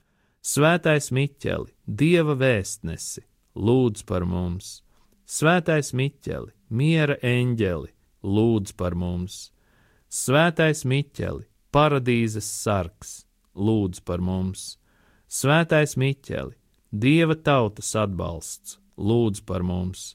Svētais 0.46 1.08
Miķeli, 1.10 1.74
dieva 1.86 2.36
vēstnesi, 2.38 3.24
lūdz 3.58 4.06
par 4.06 4.28
mums! 4.30 4.84
Svētais 5.26 5.90
Miķeli, 5.98 6.54
miera 6.70 7.16
eņģeli, 7.18 7.90
lūdz 8.22 8.76
par 8.78 8.94
mums! 8.94 9.50
Svētais 10.06 10.86
Miķeli, 10.86 11.48
paradīzes 11.74 12.46
sargs, 12.62 13.24
lūdz 13.58 14.04
par 14.06 14.22
mums! 14.22 14.78
Svētais 15.26 15.98
Miķeli, 15.98 16.54
dieva 16.94 17.40
tautas 17.42 17.96
atbalsts, 17.98 18.78
lūdz 19.02 19.42
par 19.50 19.66
mums! 19.66 20.12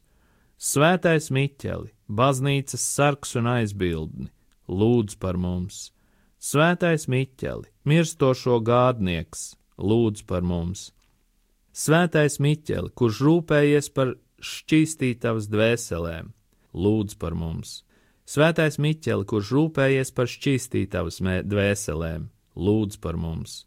Svētais 0.62 1.32
Miķeli, 1.34 1.90
baznīcas 2.06 2.86
sargs 2.94 3.34
un 3.34 3.50
aizbildni, 3.50 4.30
lūdz 4.68 5.16
par 5.22 5.38
mums. 5.40 5.90
Svētais 6.42 7.08
Miķeli, 7.08 7.70
mirstošo 7.88 8.60
gādnieks, 8.60 9.54
lūdz 9.78 10.26
par 10.28 10.44
mums. 10.46 10.90
Svētais 11.76 12.38
Miķeli, 12.40 12.92
kurš 12.94 13.22
rūpējies 13.26 13.90
par 13.96 14.14
šķīstītavas 14.40 15.50
dvēselēm, 15.52 16.30
lūdz 16.76 17.18
par 17.20 17.34
mums. 17.34 17.80
Svētais 18.26 18.80
Miķeli, 18.82 19.22
kurš 19.30 19.52
rūpējies 19.54 20.10
par 20.16 20.26
šķīstītavas 20.26 21.20
dvēselēm, 21.46 22.24
lūdz 22.58 22.98
par 22.98 23.18
mums! 23.22 23.64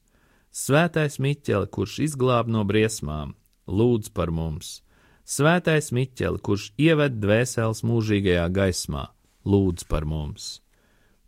Svētais 0.51 1.15
Miķeli, 1.21 1.69
kurš 1.71 1.99
izglāb 2.09 2.49
no 2.51 2.65
briesmām, 2.67 3.35
lūdz 3.71 4.11
par 4.11 4.33
mums! 4.35 4.81
Svētais 5.23 5.93
Miķeli, 5.95 6.41
kurš 6.43 6.71
ieved 6.81 7.21
dvēseles 7.23 7.85
mūžīgajā 7.87 8.47
gaismā, 8.51 9.05
lūdz 9.45 9.87
par 9.87 10.03
mums! 10.09 10.57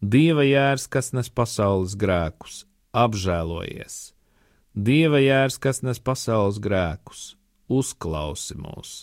Dieva 0.01 0.41
jērs, 0.41 0.87
kas 0.89 1.11
nes 1.13 1.27
pasaules 1.29 1.93
grēkus, 1.93 2.63
apžēlojies! 2.89 4.15
Dieva 4.73 5.19
jērs, 5.21 5.59
kas 5.61 5.83
nes 5.85 5.99
pasaules 6.01 6.57
grēkus, 6.57 7.35
uzklausi 7.69 8.57
mūs! 8.57 8.93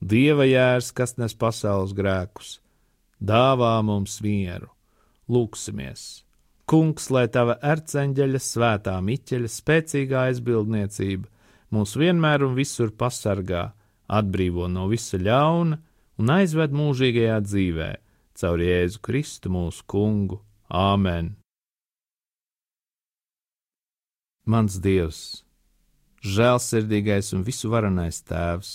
Dieva 0.00 0.46
jērs, 0.48 0.94
kas 0.96 1.18
nes 1.20 1.36
pasaules 1.36 1.92
grēkus, 1.92 2.54
dāvā 3.20 3.74
mums 3.84 4.16
mieru! 4.24 4.70
Lūksimies! 5.28 6.24
Kungs, 6.64 7.10
lai 7.12 7.26
tava 7.28 7.58
erceņģeļa 7.60 8.40
svētā 8.40 8.96
miķeļa 9.04 9.52
spēcīgā 9.52 10.24
aizbildniecība 10.30 11.28
mūs 11.68 11.98
vienmēr 12.00 12.46
un 12.48 12.56
visur 12.56 12.96
pasargā, 12.96 13.74
atbrīvo 14.08 14.72
no 14.72 14.88
visa 14.88 15.20
ļauna 15.20 15.76
un 16.16 16.34
aizved 16.38 16.72
mūžīgajā 16.72 17.38
dzīvē, 17.44 17.90
caur 18.38 18.58
Jēzu 18.58 19.00
Kristu 19.04 19.50
mūsu 19.52 19.84
kungu. 19.86 20.40
Āmen! 20.74 21.34
Mans 24.44 24.76
Dievs, 24.82 25.20
žēlsirdīgais 26.20 27.30
un 27.36 27.44
visuvarenais 27.46 28.18
Tēvs! 28.28 28.72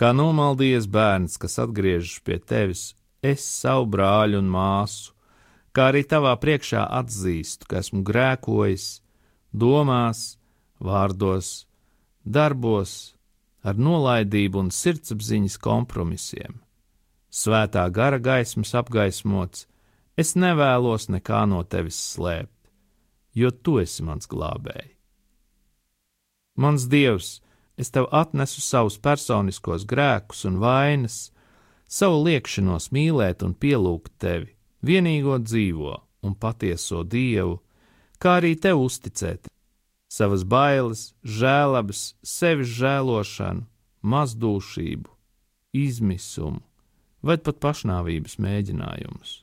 Kā 0.00 0.10
nomaldījies 0.16 0.88
bērns, 0.90 1.36
kas 1.38 1.60
atgriežas 1.62 2.16
pie 2.26 2.40
tevis, 2.40 2.86
es 3.22 3.44
savu 3.44 3.86
brāļu 3.92 4.40
un 4.40 4.48
māsu, 4.50 5.12
kā 5.76 5.90
arī 5.92 6.02
tavā 6.08 6.32
priekšā 6.42 6.88
atzīstu, 6.98 7.68
ka 7.70 7.82
esmu 7.84 8.02
grēkojis, 8.08 8.88
domās, 9.52 10.24
vārdos, 10.82 11.52
darbos, 12.24 13.14
ar 13.62 13.78
nolaidību 13.78 14.64
un 14.64 14.74
sirdsapziņas 14.74 15.60
kompromisiem 15.62 16.62
svētā 17.32 17.86
gara 17.90 18.20
gaismas 18.20 18.74
apgaismots, 18.76 19.66
es 20.20 20.34
nevēlos 20.36 21.08
nekā 21.08 21.44
no 21.48 21.62
tevis 21.64 21.98
slēpt, 22.12 22.52
jo 23.34 23.50
tu 23.50 23.78
esi 23.80 24.04
mans 24.04 24.28
glābēji. 24.28 24.92
Mans 26.60 26.84
dievs, 26.92 27.40
es 27.80 27.88
tev 27.90 28.10
atnesu 28.12 28.60
savus 28.60 28.98
personiskos 29.00 29.86
grēkus 29.88 30.44
un 30.48 30.58
vainas, 30.60 31.30
savu 31.88 32.20
liekšanos 32.26 32.90
mīlēt 32.92 33.44
un 33.46 33.54
pielūgt 33.56 34.12
tevi, 34.20 34.52
vienīgo 34.84 35.38
dzīvo 35.40 35.96
un 36.22 36.36
patieso 36.36 37.00
dievu, 37.02 37.56
kā 38.20 38.36
arī 38.42 38.52
tev 38.60 38.84
uzticēt 38.84 39.48
savas 40.12 40.44
bailes, 40.44 41.14
žēlabas, 41.24 42.12
sevis 42.20 42.68
žēlošanu, 42.76 43.64
mazdūšību, 44.04 45.08
izmisumu 45.72 46.60
vai 47.22 47.38
pat 47.38 47.60
pašnāvības 47.62 48.38
mēģinājumus. 48.42 49.40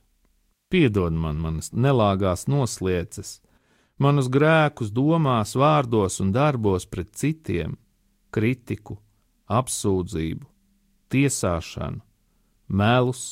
Piedod 0.69 1.15
man 1.15 1.39
manas 1.41 1.71
nelāgās 1.73 2.45
noslieces, 2.51 3.39
manus 3.97 4.29
grēkus 4.29 4.91
domās, 4.93 5.55
vārdos 5.57 6.19
un 6.21 6.33
darbos 6.35 6.85
pret 6.85 7.09
citiem, 7.17 7.77
kritiku, 8.29 8.99
apsūdzību, 9.49 10.45
tiesāšanu, 11.09 12.03
melus, 12.69 13.23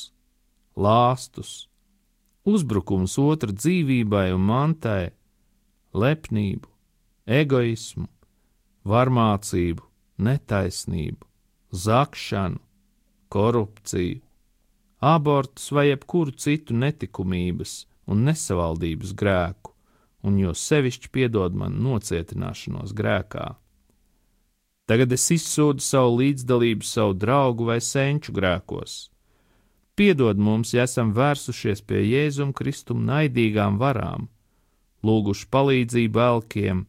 lāstus, 0.74 1.68
uzbrukums 2.48 3.18
otra 3.22 3.54
dzīvībai 3.54 4.32
un 4.34 4.46
mantai, 4.50 5.12
lepnību, 5.94 6.70
egoismu, 7.28 8.08
varmācību, 8.88 9.84
netaisnību, 10.26 11.28
zakšanu, 11.86 12.64
korupciju, 13.30 14.24
abortus 15.00 15.72
vai 15.72 15.90
jebkuru 15.90 16.32
citu 16.32 16.74
netikumības 16.74 17.86
un 18.08 18.24
nesavaldības 18.26 19.14
grēku, 19.14 19.74
un 20.26 20.40
jo 20.42 20.54
sevišķi 20.58 21.12
piedod 21.14 21.56
man 21.56 21.78
nocietināšanos 21.84 22.96
grēkā. 22.98 23.54
Tagad 24.88 25.12
es 25.12 25.28
izsūdu 25.36 25.84
savu 25.84 26.18
līdzdalību 26.22 26.88
savu 26.88 27.14
draugu 27.14 27.68
vai 27.68 27.82
senču 27.84 28.34
grēkos. 28.34 29.10
Piedod 29.98 30.40
mums, 30.40 30.74
ja 30.74 30.86
esam 30.88 31.12
vērsušies 31.14 31.82
pie 31.84 32.04
Jēzum 32.06 32.54
Kristum 32.56 33.04
naidīgām 33.06 33.80
varām, 33.82 34.30
lūguši 35.04 35.50
palīdzību 35.52 36.22
elkiem, 36.24 36.86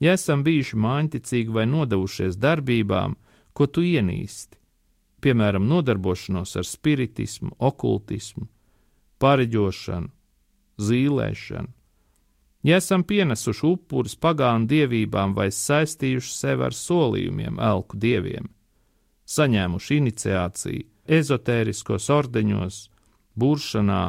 ja 0.00 0.16
esam 0.18 0.42
bijuši 0.42 0.80
māņticīgi 0.84 1.54
vai 1.54 1.68
nodevušies 1.68 2.40
darbībām, 2.40 3.14
ko 3.52 3.68
tu 3.68 3.84
ienīsti 3.84 4.61
piemēram, 5.22 5.66
nodarbošanos 5.70 6.56
ar 6.60 6.66
spiritismu, 6.66 7.54
okultismu, 7.58 8.48
pareģošanu, 9.22 10.10
zīlēšanu. 10.82 11.72
Ja 12.62 12.78
esam 12.78 13.02
pienesuši 13.02 13.66
upurus 13.66 14.14
pagānu 14.22 14.68
dievībām 14.70 15.34
vai 15.34 15.48
saistījuši 15.50 16.34
sevi 16.36 16.66
ar 16.68 16.76
solījumiem 16.78 17.58
elku 17.58 17.98
dieviem, 17.98 18.46
saņēmuši 19.26 19.98
iniciāciju 19.98 20.86
ezotēriskos 21.18 22.06
ordeņos, 22.14 22.76
buršanā, 23.34 24.02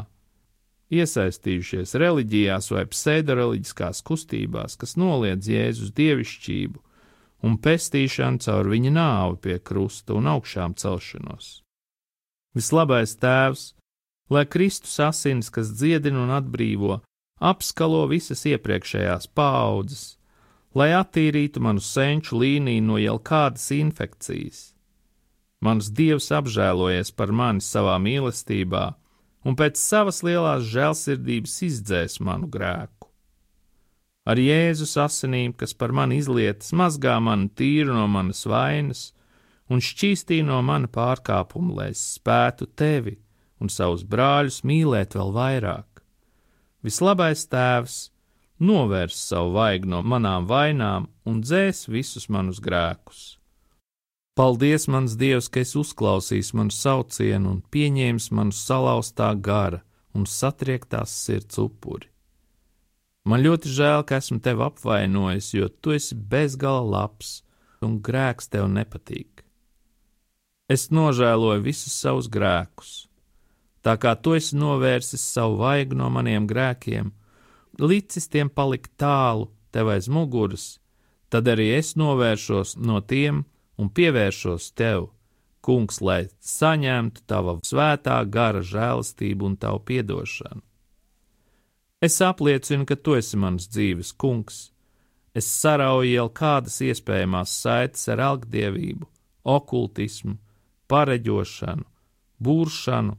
iesaistījušies 0.93 1.95
reliģijās 1.97 2.69
vai 2.75 2.85
pseidoreliģiskās 2.91 4.03
kustībās, 4.05 4.77
kas 4.77 4.97
noliedz 5.01 5.49
Jēzus 5.49 5.93
dievišķību 5.97 6.82
un 7.43 7.59
pestīšanu 7.59 8.41
caur 8.45 8.69
viņa 8.71 8.91
nāvi 8.95 9.39
pie 9.45 9.59
krusta 9.59 10.15
un 10.17 10.29
augšām 10.31 10.75
celšanos. 10.79 11.59
Vislabais 12.55 13.15
tēvs, 13.19 13.73
lai 14.29 14.45
Kristus 14.45 14.99
asins, 15.03 15.49
kas 15.49 15.73
dziedina 15.75 16.23
un 16.23 16.33
atbrīvo, 16.33 17.01
apskalo 17.43 18.05
visas 18.11 18.45
iepriekšējās 18.47 19.27
paudzes, 19.35 20.03
lai 20.77 20.91
attīrītu 20.97 21.61
manu 21.61 21.83
senču 21.83 22.39
līniju 22.41 22.85
no 22.87 22.99
jau 23.01 23.17
kādas 23.19 23.69
infekcijas. 23.75 24.71
Mans 25.63 25.89
dievs 25.95 26.27
apžēlojies 26.35 27.13
par 27.15 27.31
mani 27.31 27.63
savā 27.63 27.95
mīlestībā, 28.03 28.85
un 29.47 29.57
pēc 29.59 29.79
savas 29.79 30.21
lielās 30.25 30.65
žēlsirdības 30.71 31.55
izdzēs 31.69 32.19
manu 32.19 32.49
grēku. 32.51 33.12
Ar 34.23 34.39
Jēzus 34.39 34.95
asinīm, 35.03 35.51
kas 35.51 35.73
par 35.75 35.91
mani 35.91 36.21
izlietas, 36.21 36.71
mazgā 36.71 37.17
mani 37.19 37.49
tīru 37.51 37.91
no 37.91 38.07
manas 38.07 38.45
vainas 38.47 39.09
un 39.67 39.83
šķīstī 39.83 40.39
no 40.47 40.61
mana 40.63 40.87
pārkāpuma, 40.87 41.75
lai 41.79 41.89
es 41.91 42.03
spētu 42.15 42.69
tevi 42.79 43.17
un 43.59 43.71
savus 43.71 44.05
brāļus 44.07 44.61
mīlēt 44.67 45.17
vēl 45.19 45.33
vairāk. 45.35 46.03
Vislabais 46.83 47.45
tēvs 47.51 47.97
novērs 48.63 49.19
savu 49.27 49.53
vaigu 49.57 49.91
no 49.91 50.01
manām 50.03 50.47
vainām 50.47 51.09
un 51.27 51.43
dzēs 51.43 51.87
visus 51.91 52.29
manus 52.31 52.63
grēkus. 52.63 53.37
Paldies, 54.39 54.87
mans 54.89 55.13
Dievs, 55.19 55.49
ka 55.51 55.61
esi 55.61 55.77
uzklausījis 55.77 56.55
manu 56.57 56.73
saucienu 56.73 57.51
un 57.51 57.59
pieņēmis 57.75 58.31
manu 58.33 58.55
salauztā 58.55 59.29
gara 59.35 59.83
un 60.17 60.25
satriektās 60.25 61.13
sirds 61.25 61.59
upuri. 61.61 62.12
Man 63.23 63.39
ļoti 63.39 63.71
žēl, 63.71 64.01
ka 64.03 64.19
esmu 64.19 64.41
tevi 64.43 64.65
apvainojis, 64.65 65.53
jo 65.55 65.69
tu 65.71 65.93
esi 65.95 66.15
bezgala 66.15 66.83
labs 66.83 67.37
un 67.83 68.01
grēks 68.03 68.51
tev 68.51 68.67
nepatīk. 68.71 69.45
Es 70.71 70.89
nožēloju 70.91 71.63
visus 71.63 71.95
savus 71.95 72.27
grēkus, 72.31 73.07
tā 73.83 73.95
kā 73.99 74.15
tu 74.19 74.35
esi 74.35 74.57
novērsis 74.59 75.23
savu 75.23 75.59
vaigu 75.61 75.95
no 75.99 76.09
maniem 76.11 76.47
grēkiem, 76.47 77.13
licis 77.79 78.27
tiem 78.31 78.51
palikt 78.51 78.91
tālu 78.99 79.49
tev 79.71 79.91
aiz 79.95 80.11
muguras, 80.11 80.67
tad 81.31 81.47
arī 81.47 81.69
es 81.77 81.95
novēršos 81.99 82.75
no 82.79 82.99
tiem 82.99 83.43
un 83.79 83.87
pievēršos 83.89 84.71
tev, 84.75 85.09
kungs, 85.63 86.01
lai 86.03 86.27
saņemtu 86.43 87.23
tava 87.27 87.57
svētā 87.63 88.19
gara 88.27 88.63
žēlastību 88.67 89.51
un 89.51 89.59
tavu 89.59 89.79
piedošanu. 89.87 90.63
Es 92.03 92.19
apliecinu, 92.21 92.83
ka 92.83 92.97
tu 92.99 93.13
esi 93.15 93.37
mans 93.39 93.69
dzīves 93.71 94.09
kungs. 94.19 94.57
Es 95.31 95.47
sarauju 95.47 96.09
jau 96.11 96.25
kādas 96.35 96.81
iespējamās 96.83 97.53
saites 97.63 98.09
ar 98.11 98.19
algdievību, 98.25 99.07
okultismu, 99.47 100.33
pareģošanu, 100.91 101.85
būršanu, 102.43 103.15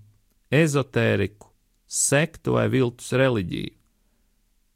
ezotēriku, 0.53 1.49
sektu 1.89 2.59
vai 2.59 2.67
viltus 2.75 3.09
reliģiju. 3.17 3.73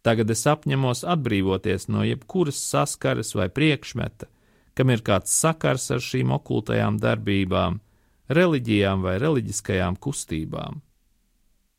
Tagad 0.08 0.32
es 0.32 0.46
apņemos 0.48 1.04
atbrīvoties 1.04 1.90
no 1.92 2.06
jebkuras 2.06 2.62
saskares 2.64 3.34
vai 3.36 3.50
priekšmeta, 3.52 4.30
kam 4.72 4.94
ir 4.94 5.04
kāds 5.04 5.36
sakars 5.36 5.90
ar 5.92 6.00
šīm 6.00 6.32
okultajām 6.38 6.96
darbībām, 7.02 7.76
reliģijām 8.32 9.04
vai 9.04 9.18
reliģiskajām 9.20 10.00
kustībām. 10.00 10.80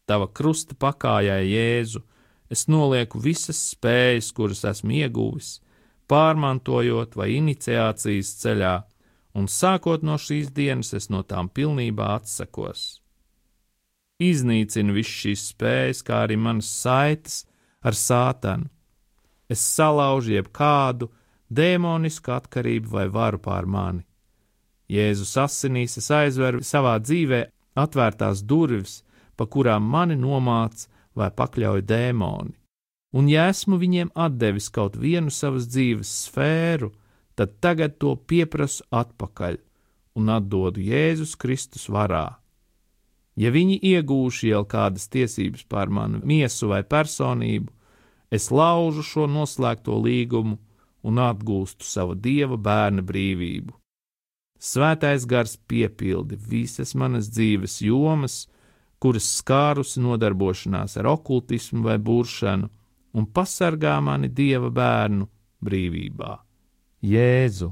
Tava 0.05 0.29
krusta 0.29 0.77
pakājai 0.77 1.41
Jēzu 1.49 2.05
es 2.49 2.67
nolieku 2.67 3.21
visas 3.21 3.59
spējas, 3.73 4.31
kuras 4.35 4.63
esmu 4.65 4.95
ieguvis, 5.03 5.59
pārmantojot 6.09 7.15
vai 7.19 7.31
iniciācijas 7.38 8.33
ceļā, 8.41 8.73
un 9.38 9.45
sākot 9.47 10.03
no 10.03 10.17
šīs 10.17 10.49
dienas 10.55 10.93
es 10.97 11.09
no 11.13 11.21
tām 11.23 11.49
pilnībā 11.53 12.15
atsakos. 12.17 12.99
Iznīcinu 14.19 14.97
visas 14.97 15.21
šīs 15.21 15.45
spējas, 15.53 16.01
kā 16.03 16.25
arī 16.25 16.35
manas 16.35 16.67
saites 16.81 17.45
ar 17.85 17.95
sātanu. 17.95 18.67
Es 19.49 19.62
salaužu 19.63 20.35
jebkādu 20.35 21.07
dēmonisku 21.49 22.33
atkarību 22.35 22.91
vai 22.93 23.07
varu 23.09 23.39
pār 23.41 23.65
mani. 23.65 24.03
Jēzus 24.89 25.35
asinīs 25.38 25.97
es 26.01 26.09
aizveru 26.13 26.62
savā 26.65 26.97
dzīvē 27.01 27.43
atvērtās 27.77 28.41
durvis, 28.43 29.03
pa 29.38 29.45
kurām 29.45 29.85
mani 29.85 30.17
nomāca 30.17 30.89
vai 31.19 31.29
pakļauj 31.36 31.84
dēmoni. 31.89 32.55
Un 33.13 33.29
ja 33.29 33.47
esmu 33.49 33.79
viņiem 33.82 34.12
devis 34.38 34.69
kaut 34.69 34.95
vienu 34.95 35.32
savas 35.34 35.65
dzīves 35.67 36.10
sfēru, 36.25 36.91
tad 37.36 37.60
tagad 37.60 37.97
to 37.97 38.15
pieprasu 38.15 38.84
atpakaļ 38.91 39.58
un 40.15 40.29
atdodu 40.29 40.82
Jēzus 40.82 41.36
Kristus 41.36 41.89
varā. 41.89 42.38
Ja 43.39 43.51
viņi 43.55 43.79
iegūši 43.79 44.51
jau 44.51 44.65
kādas 44.67 45.08
tiesības 45.08 45.63
pār 45.63 45.89
manu 45.89 46.19
miesu 46.23 46.67
vai 46.67 46.84
personību, 46.84 47.71
es 48.29 48.51
laužu 48.51 49.03
šo 49.05 49.27
noslēgto 49.32 49.95
līgumu 50.03 50.58
un 51.01 51.21
atgūstu 51.23 51.88
savu 51.88 52.17
dieva 52.19 52.58
bērna 52.58 53.01
brīvību. 53.01 53.73
Svētais 54.60 55.23
gars 55.23 55.55
piepildi 55.71 56.36
visas 56.36 56.91
manas 56.99 57.29
dzīves 57.32 57.79
jomas, 57.79 58.49
kuras 58.99 59.27
skārusi 59.39 60.01
nodarbošanās 60.03 60.97
ar 60.99 61.09
okultismu 61.13 61.83
vai 61.88 61.97
buršanu, 61.97 62.69
un 63.17 63.25
pasargā 63.25 63.95
mani 64.03 64.29
dieva 64.29 64.69
bērnu 64.69 65.27
brīvībā. 65.65 66.31
Jēzu, 67.01 67.71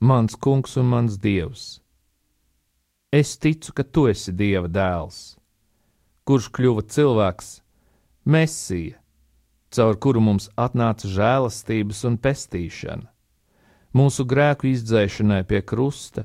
mans 0.00 0.36
kungs 0.36 0.76
un 0.80 0.90
mans 0.92 1.16
dievs! 1.18 1.80
Es 3.10 3.34
ticu, 3.42 3.72
ka 3.74 3.82
tu 3.82 4.06
esi 4.06 4.32
dieva 4.36 4.68
dēls, 4.70 5.34
kurš 6.28 6.50
kļuva 6.54 6.84
cilvēks, 6.86 7.48
mesija, 8.24 9.00
caur 9.74 9.96
kuru 9.98 10.22
mums 10.22 10.46
atnāca 10.54 11.10
žēlastības 11.10 12.04
un 12.06 12.20
pestīšana 12.22 13.10
mūsu 13.96 14.24
grēku 14.26 14.70
izdzēšanai 14.70 15.42
pie 15.48 15.60
krusta, 15.66 16.24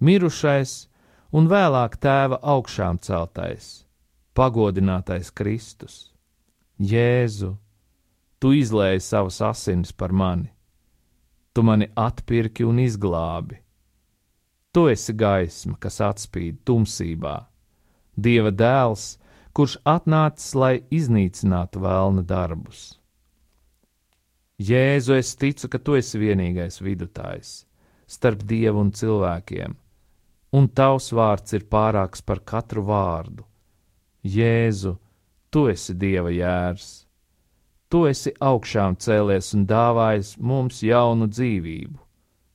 mirušais 0.00 0.88
un 1.34 1.48
vēlāk 1.50 1.98
tēva 1.98 2.38
augšām 2.54 3.00
celtais, 3.02 3.84
pagodinātais 4.38 5.32
Kristus. 5.34 5.96
Jēzu, 6.78 7.54
tu 8.38 8.52
izlēji 8.54 9.02
savas 9.02 9.40
asinis 9.42 9.92
par 9.92 10.14
mani, 10.14 10.50
tu 11.54 11.66
mani 11.66 11.90
atpirki 11.94 12.66
un 12.66 12.78
izglābi. 12.82 13.58
Tu 14.74 14.88
esi 14.90 15.14
gaisma, 15.14 15.76
kas 15.78 16.00
atspīd 16.02 16.62
tumsībā, 16.66 17.36
Dieva 18.14 18.50
dēls, 18.54 19.16
kurš 19.54 19.78
atnācis, 19.90 20.52
lai 20.54 20.74
iznīcinātu 20.94 21.82
vēlna 21.82 22.22
darbus. 22.22 22.92
Jēzu, 24.62 25.16
es 25.18 25.34
ticu, 25.34 25.66
ka 25.70 25.80
tu 25.82 25.96
esi 25.98 26.20
vienīgais 26.22 26.78
vidutājs 26.82 27.64
starp 28.06 28.44
dievu 28.46 28.84
un 28.84 28.92
cilvēkiem, 28.94 29.74
un 30.54 30.68
tavs 30.78 31.10
vārds 31.18 31.56
ir 31.56 31.66
pārāks 31.74 32.22
par 32.28 32.40
katru 32.50 32.84
vārdu. 32.88 33.44
Jēzu, 34.36 34.94
tu 35.50 35.66
esi 35.72 35.96
dieva 36.04 36.30
jērs, 36.32 36.86
tu 37.90 38.04
esi 38.10 38.32
augšām 38.50 38.96
cēlies 39.04 39.52
un 39.58 39.66
dāvājis 39.70 40.36
mums 40.38 40.80
jaunu 40.86 41.28
dzīvību, 41.32 41.98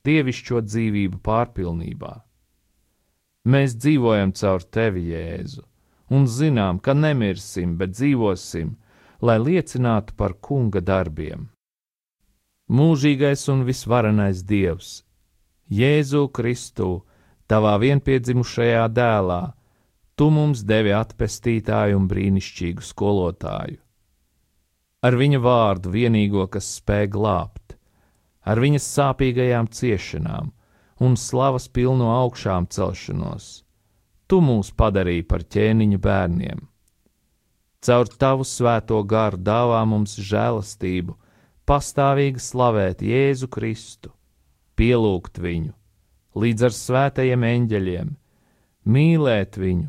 dievišķo 0.08 0.64
dzīvību 0.70 1.20
pārpilnībā. 1.28 2.14
Mēs 3.50 3.76
dzīvojam 3.80 4.34
caur 4.36 4.66
tevi, 4.76 5.06
Jēzu, 5.14 5.62
un 6.12 6.26
zinām, 6.28 6.82
ka 6.84 6.92
nemirsim, 6.92 7.78
bet 7.80 7.94
dzīvosim, 7.94 8.74
lai 9.22 9.38
liecinātu 9.40 10.16
par 10.16 10.36
kunga 10.44 10.82
darbiem 10.84 11.48
mūžīgais 12.70 13.48
un 13.50 13.64
visvarenais 13.66 14.44
Dievs, 14.46 15.02
Jēzu 15.74 16.28
Kristu, 16.30 17.02
tavā 17.50 17.74
vienpiedzimušajā 17.82 18.84
dēlā, 18.94 19.40
tu 20.14 20.28
mums 20.30 20.62
devi 20.66 20.92
atpestītāju 20.94 21.98
un 21.98 22.06
brīnišķīgu 22.10 22.84
skolotāju. 22.86 23.80
Ar 25.00 25.16
viņa 25.16 25.40
vārdu 25.40 25.94
vienīgo, 25.94 26.44
kas 26.52 26.68
spēj 26.76 27.06
glābt, 27.14 27.76
ar 28.44 28.60
viņas 28.60 28.88
sāpīgajām 28.98 29.70
ciešanām 29.72 30.50
un 31.00 31.16
slavas 31.16 31.70
pilno 31.72 32.10
augšām 32.12 32.68
celšanos, 32.68 33.46
tu 34.28 34.42
mūs 34.44 34.74
padarīji 34.76 35.24
par 35.30 35.46
ķēniņa 35.56 36.00
bērniem. 36.04 36.60
Caur 37.80 38.12
tavu 38.20 38.44
svēto 38.44 39.00
garu 39.08 39.40
dāvā 39.40 39.80
mums 39.88 40.18
žēlastību 40.20 41.16
pastāvīgi 41.64 42.42
slavēt 42.44 43.00
Jēzu 43.00 43.48
Kristu, 43.48 44.12
pielūgt 44.76 45.40
viņu, 45.40 45.72
līdz 46.38 46.66
ar 46.68 46.74
svētajiem 46.76 47.44
eņģeļiem, 47.46 48.10
mīlēt 48.86 49.58
viņu 49.60 49.88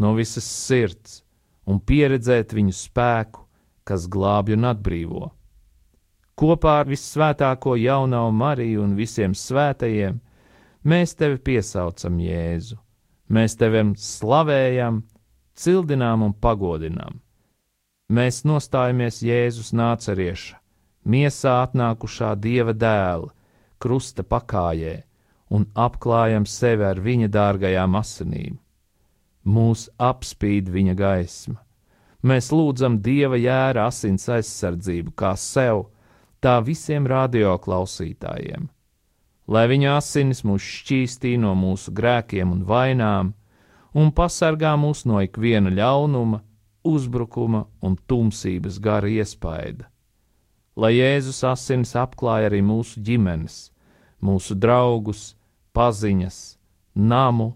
no 0.00 0.14
visas 0.16 0.46
sirds 0.46 1.20
un 1.66 1.80
pieredzēt 1.80 2.54
viņu 2.56 2.74
spēku, 2.74 3.46
kas 3.84 4.06
glābj 4.10 4.56
un 4.56 4.68
atbrīvo. 4.70 5.30
Kopā 6.38 6.78
ar 6.82 6.88
vissvētāko 6.88 7.74
jaunā 7.76 8.22
Mariju 8.32 8.84
un 8.86 8.94
visiem 8.96 9.34
svētajiem 9.36 10.20
mēs 10.88 11.12
tevi 11.18 11.36
piesaucam 11.50 12.16
Jēzu, 12.22 12.78
mēs 13.28 13.58
tevi 13.60 13.82
slavējam, 14.00 15.02
cildinām 15.52 16.24
un 16.24 16.32
pagodinām. 16.32 17.20
Mēs 18.10 18.42
nostājamies 18.48 19.20
Jēzus 19.22 19.74
nācerieša 19.76 20.56
miesā 21.04 21.60
atnākušā 21.64 22.34
dieva 22.40 22.74
dēla, 22.74 23.30
krusta 23.80 24.24
pakājē, 24.24 24.96
un 25.50 25.66
apklājam 25.74 26.46
sevi 26.46 26.86
ar 26.86 27.00
viņa 27.02 27.28
dārgajām 27.34 27.96
asinīm. 27.98 28.58
Mūs 29.44 29.88
apspīd 29.98 30.68
viņa 30.70 30.94
gaisma. 30.98 31.58
Mēs 32.22 32.50
lūdzam 32.52 32.98
dieva 33.00 33.38
jēra 33.40 33.86
asins 33.88 34.28
aizsardzību 34.28 35.14
kā 35.16 35.32
sev, 35.40 35.86
tā 36.40 36.58
visiem 36.64 37.08
radioklausītājiem. 37.08 38.68
Lai 39.50 39.66
viņa 39.72 39.94
asinis 39.96 40.44
mūs 40.46 40.66
šķīstī 40.78 41.36
no 41.40 41.54
mūsu 41.58 41.94
grēkiem 41.96 42.52
un 42.52 42.64
vainām, 42.68 43.32
un 43.96 44.12
pasargā 44.14 44.76
mūs 44.78 45.06
no 45.08 45.22
ikviena 45.24 45.72
ļaunuma, 45.74 46.44
uzbrukuma 46.84 47.64
un 47.82 47.96
tumsības 48.06 48.78
gara 48.84 49.08
iespaida 49.10 49.90
lai 50.80 50.94
Jēzus 50.96 51.42
asins 51.44 51.92
apklāja 51.98 52.48
arī 52.50 52.60
mūsu 52.64 53.02
ģimenes, 53.04 53.70
mūsu 54.24 54.56
draugus, 54.56 55.34
paziņas, 55.76 56.38
namu, 56.94 57.52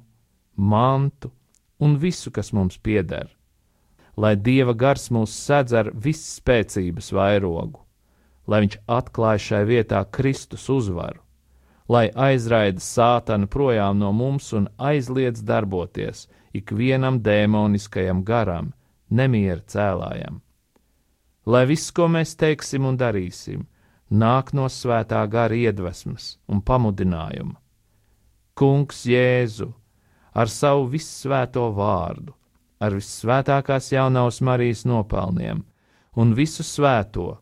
mantu 0.57 1.31
un 1.79 1.96
visu, 1.98 2.31
kas 2.31 2.53
mums 2.53 2.79
pieder. 2.79 3.29
Lai 4.16 4.37
Dieva 4.37 4.74
gars 4.79 5.09
mūs 5.11 5.35
sedz 5.35 5.74
ar 5.74 5.90
visspēcības 5.90 7.11
vairogu, 7.16 7.83
lai 8.46 8.62
Viņš 8.62 8.79
atklāj 8.87 9.42
šai 9.48 9.64
vietā 9.66 10.05
Kristus 10.07 10.68
uzvaru, 10.70 11.20
lai 11.88 12.07
aizraida 12.14 12.81
sātanu 12.81 13.50
projām 13.50 13.98
no 13.98 14.12
mums 14.12 14.53
un 14.53 14.70
aizliedz 14.79 15.42
darboties 15.42 16.29
ikvienam 16.55 17.18
dēmoniskajam 17.27 18.22
garam, 18.22 18.72
nemiera 19.11 19.61
cēlājam 19.66 20.44
lai 21.46 21.64
viss, 21.68 21.92
ko 21.92 22.09
mēs 22.09 22.35
teiksim 22.40 22.87
un 22.88 22.96
darīsim, 23.00 23.66
nāk 24.11 24.53
no 24.57 24.68
svētā 24.70 25.24
gara 25.31 25.57
iedvesmas 25.57 26.38
un 26.48 26.62
pamudinājuma. 26.64 27.59
Kungs 28.54 29.00
Jēzu 29.10 29.72
ar 30.34 30.50
savu 30.50 30.84
vissvēto 30.92 31.64
vārdu, 31.74 32.34
ar 32.78 32.94
vissvētākās 32.94 33.90
jaunās 33.94 34.38
Marijas 34.46 34.84
nopelniem 34.86 35.64
un 36.22 36.34
visu 36.38 36.62
svēto, 36.62 37.32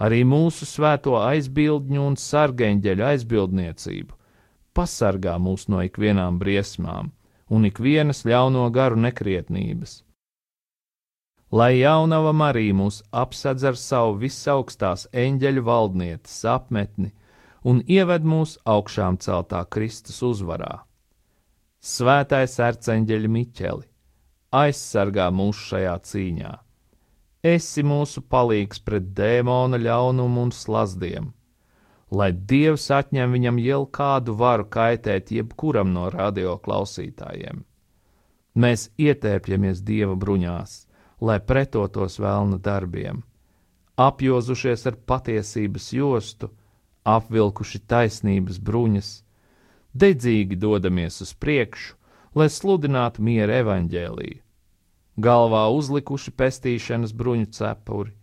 arī 0.00 0.22
mūsu 0.24 0.68
svēto 0.68 1.18
aizbildņu 1.20 2.06
un 2.06 2.16
sargeņģeļu 2.16 3.04
aizbildniecību, 3.10 4.16
pasargā 4.72 5.36
mūs 5.36 5.68
no 5.68 5.82
ikvienām 5.84 6.40
briesmām 6.40 7.12
un 7.52 7.68
ikvienas 7.68 8.24
ļauno 8.24 8.64
garu 8.72 8.96
nekrietnības. 9.04 9.98
Lai 11.52 11.82
jaunava 11.82 12.32
Marija 12.32 12.72
mūs 12.80 13.02
apsedz 13.12 13.68
ar 13.68 13.76
savu 13.76 14.16
visaugstās 14.24 15.04
eņģeļu 15.12 15.64
valdnietes 15.68 16.38
apmetni 16.48 17.12
un 17.64 17.82
ieved 17.86 18.26
mūs 18.26 18.58
augšām 18.64 19.18
celtā 19.22 19.64
Kristus 19.70 20.22
uzvarā. 20.26 20.82
Svētais 21.82 22.58
arcēnģeļa 22.62 23.30
Miķeli 23.36 23.92
aizsargā 24.52 25.30
mūs 25.32 25.60
šajā 25.70 25.94
cīņā. 26.08 26.52
esi 27.42 27.82
mūsu 27.82 28.20
palīgs 28.32 28.78
pret 28.86 29.08
dēmona 29.18 29.78
ļaunumu 29.82 30.42
un 30.46 30.52
slazdiem, 30.54 31.32
lai 32.18 32.30
Dievs 32.32 32.84
atņem 32.94 33.32
viņam 33.34 33.58
jau 33.58 33.80
kādu 33.98 34.36
varu 34.38 34.68
kaitēt 34.76 35.32
jebkuram 35.34 35.90
no 35.92 36.08
radio 36.10 36.54
klausītājiem. 36.66 37.64
Mēs 38.54 38.90
ietērpjamies 38.98 39.82
Dieva 39.82 40.14
bruņās, 40.14 40.86
lai 41.20 41.40
pretotos 41.40 42.20
vēlna 42.20 42.60
darbiem, 42.62 43.24
apjozušies 43.96 44.86
ar 44.86 45.00
patiesības 45.06 45.92
jostu, 45.96 46.52
apvilkuši 47.08 47.80
taisnības 47.90 48.58
bruņas, 48.62 49.10
dedzīgi 49.94 50.56
dodamies 50.56 51.20
uz 51.24 51.32
priekšu, 51.34 51.96
lai 52.38 52.48
sludinātu 52.48 53.22
miera 53.22 53.58
evaņģēlīju, 53.62 54.40
galvā 55.26 55.64
uzlikuši 55.76 56.32
pestīšanas 56.42 57.12
bruņu 57.12 57.50
cepuri, 57.58 58.14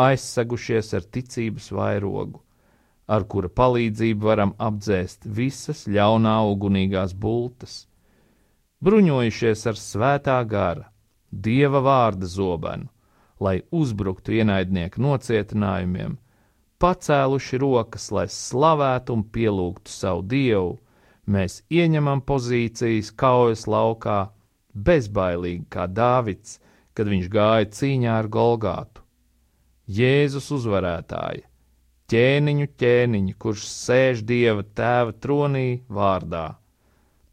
aizsegušies 0.00 0.94
ar 0.96 1.04
ticības 1.16 1.68
vairogu, 1.76 2.40
ar 3.10 3.26
kura 3.26 3.50
palīdzību 3.60 4.30
varam 4.30 4.54
apdzēst 4.56 5.26
visas 5.26 5.84
ļaunā 5.90 6.38
ugunīgās 6.54 7.12
bultas, 7.12 7.84
bruņojušies 8.80 9.66
ar 9.66 9.76
svētā 9.76 10.38
gara, 10.48 10.88
dieva 11.30 11.82
vārda 11.84 12.30
zobenu, 12.30 12.88
lai 13.40 13.60
uzbruktu 13.74 14.38
ienaidnieku 14.38 15.02
nocietinājumiem, 15.02 16.16
pacēluši 16.80 17.60
rokas, 17.60 18.08
lai 18.14 18.26
slavētu 18.32 19.16
un 19.16 19.24
pielūgtu 19.34 19.92
savu 19.92 20.24
dievu, 20.26 20.78
mēs 21.30 21.60
ieņemam 21.70 22.24
pozīcijas 22.26 23.12
kaujas 23.12 23.66
laukā, 23.70 24.30
bezbailīgi 24.74 25.66
kā 25.70 25.86
Dāvids, 25.90 26.58
kad 26.94 27.10
viņš 27.10 27.28
gāja 27.32 27.68
cīņā 27.76 28.16
ar 28.22 28.28
Golgātu. 28.32 29.04
Jēzus 29.90 30.50
uzvarētāja, 30.54 31.46
ķēniņu 32.10 32.66
ķēniņu, 32.78 33.36
kurš 33.42 33.66
sēž 33.70 34.24
Dieva 34.26 34.62
tēva 34.62 35.14
tronī 35.18 35.82
vārdā. 35.90 36.56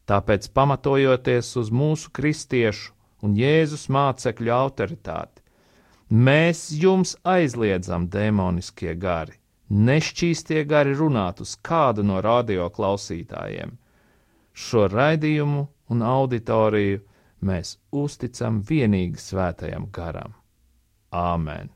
Tāpēc, 0.07 0.47
pamatojoties 0.55 1.49
uz 1.59 1.69
mūsu 1.73 2.13
kristiešu 2.15 2.93
un 3.25 3.35
Jēzus 3.37 3.87
mācekļu 3.93 4.53
autoritāti, 4.55 5.43
mēs 6.09 6.69
jums 6.71 7.17
aizliedzam 7.27 8.07
demoniskie 8.09 8.95
gari, 8.95 9.36
nešķīstie 9.69 10.63
gari 10.69 10.95
runāt 10.97 11.41
uz 11.43 11.55
kādu 11.69 12.05
no 12.07 12.21
radio 12.23 12.69
klausītājiem. 12.73 13.75
Šo 14.53 14.87
raidījumu 14.91 15.67
un 15.93 16.03
auditoriju 16.03 17.03
mēs 17.47 17.75
uzticam 17.91 18.61
vienīgi 18.69 19.21
svētajam 19.21 19.91
garam. 19.93 20.33
Āmen! 21.11 21.69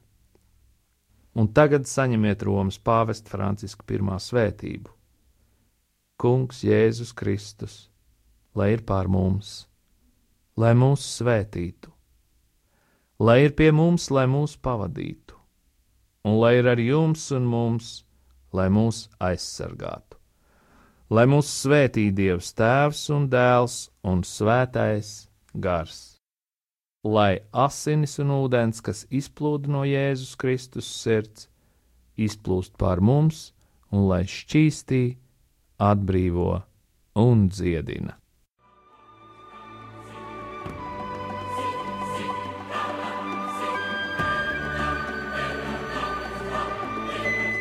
Un 1.35 1.47
tagad 1.55 1.87
saņemiet 1.87 2.43
Romas 2.43 2.79
pāvesta 2.79 3.31
Franciska 3.31 3.85
pirmā 3.87 4.17
svētību. 4.19 4.91
Kungs 6.19 6.65
Jēzus 6.65 7.15
Kristus! 7.15 7.91
lai 8.55 8.73
ir 8.75 8.83
pār 8.87 9.07
mums, 9.07 9.65
lai 10.59 10.73
mūs 10.75 11.03
svētītu, 11.17 11.91
lai 13.23 13.37
ir 13.45 13.55
pie 13.55 13.69
mums, 13.75 14.09
lai 14.11 14.25
mūs 14.27 14.57
pavadītu, 14.59 15.37
un 16.27 16.37
lai 16.41 16.57
ir 16.59 16.69
ar 16.69 16.79
jums 16.79 17.29
un 17.35 17.47
mums, 17.49 18.03
lai 18.53 18.67
mūs 18.69 19.07
aizsargātu. 19.19 20.17
Lai 21.11 21.25
mūs 21.27 21.49
svētī 21.63 22.07
Dievs 22.15 22.53
Tēvs 22.55 23.03
un 23.11 23.27
Dēls 23.31 23.89
un 24.07 24.21
Svētais 24.23 25.27
Gars. 25.53 25.97
Lai 27.03 27.41
asinis 27.51 28.19
un 28.21 28.31
ūdens, 28.37 28.79
kas 28.85 29.03
izplūda 29.09 29.71
no 29.73 29.81
Jēzus 29.87 30.37
Kristus 30.39 30.87
sirds, 31.01 31.49
izplūst 32.15 32.77
pār 32.77 33.01
mums, 33.01 33.49
un 33.91 34.07
lai 34.07 34.23
šķīstī, 34.29 35.03
atbrīvo 35.81 36.61
un 37.19 37.47
dziedina. 37.49 38.20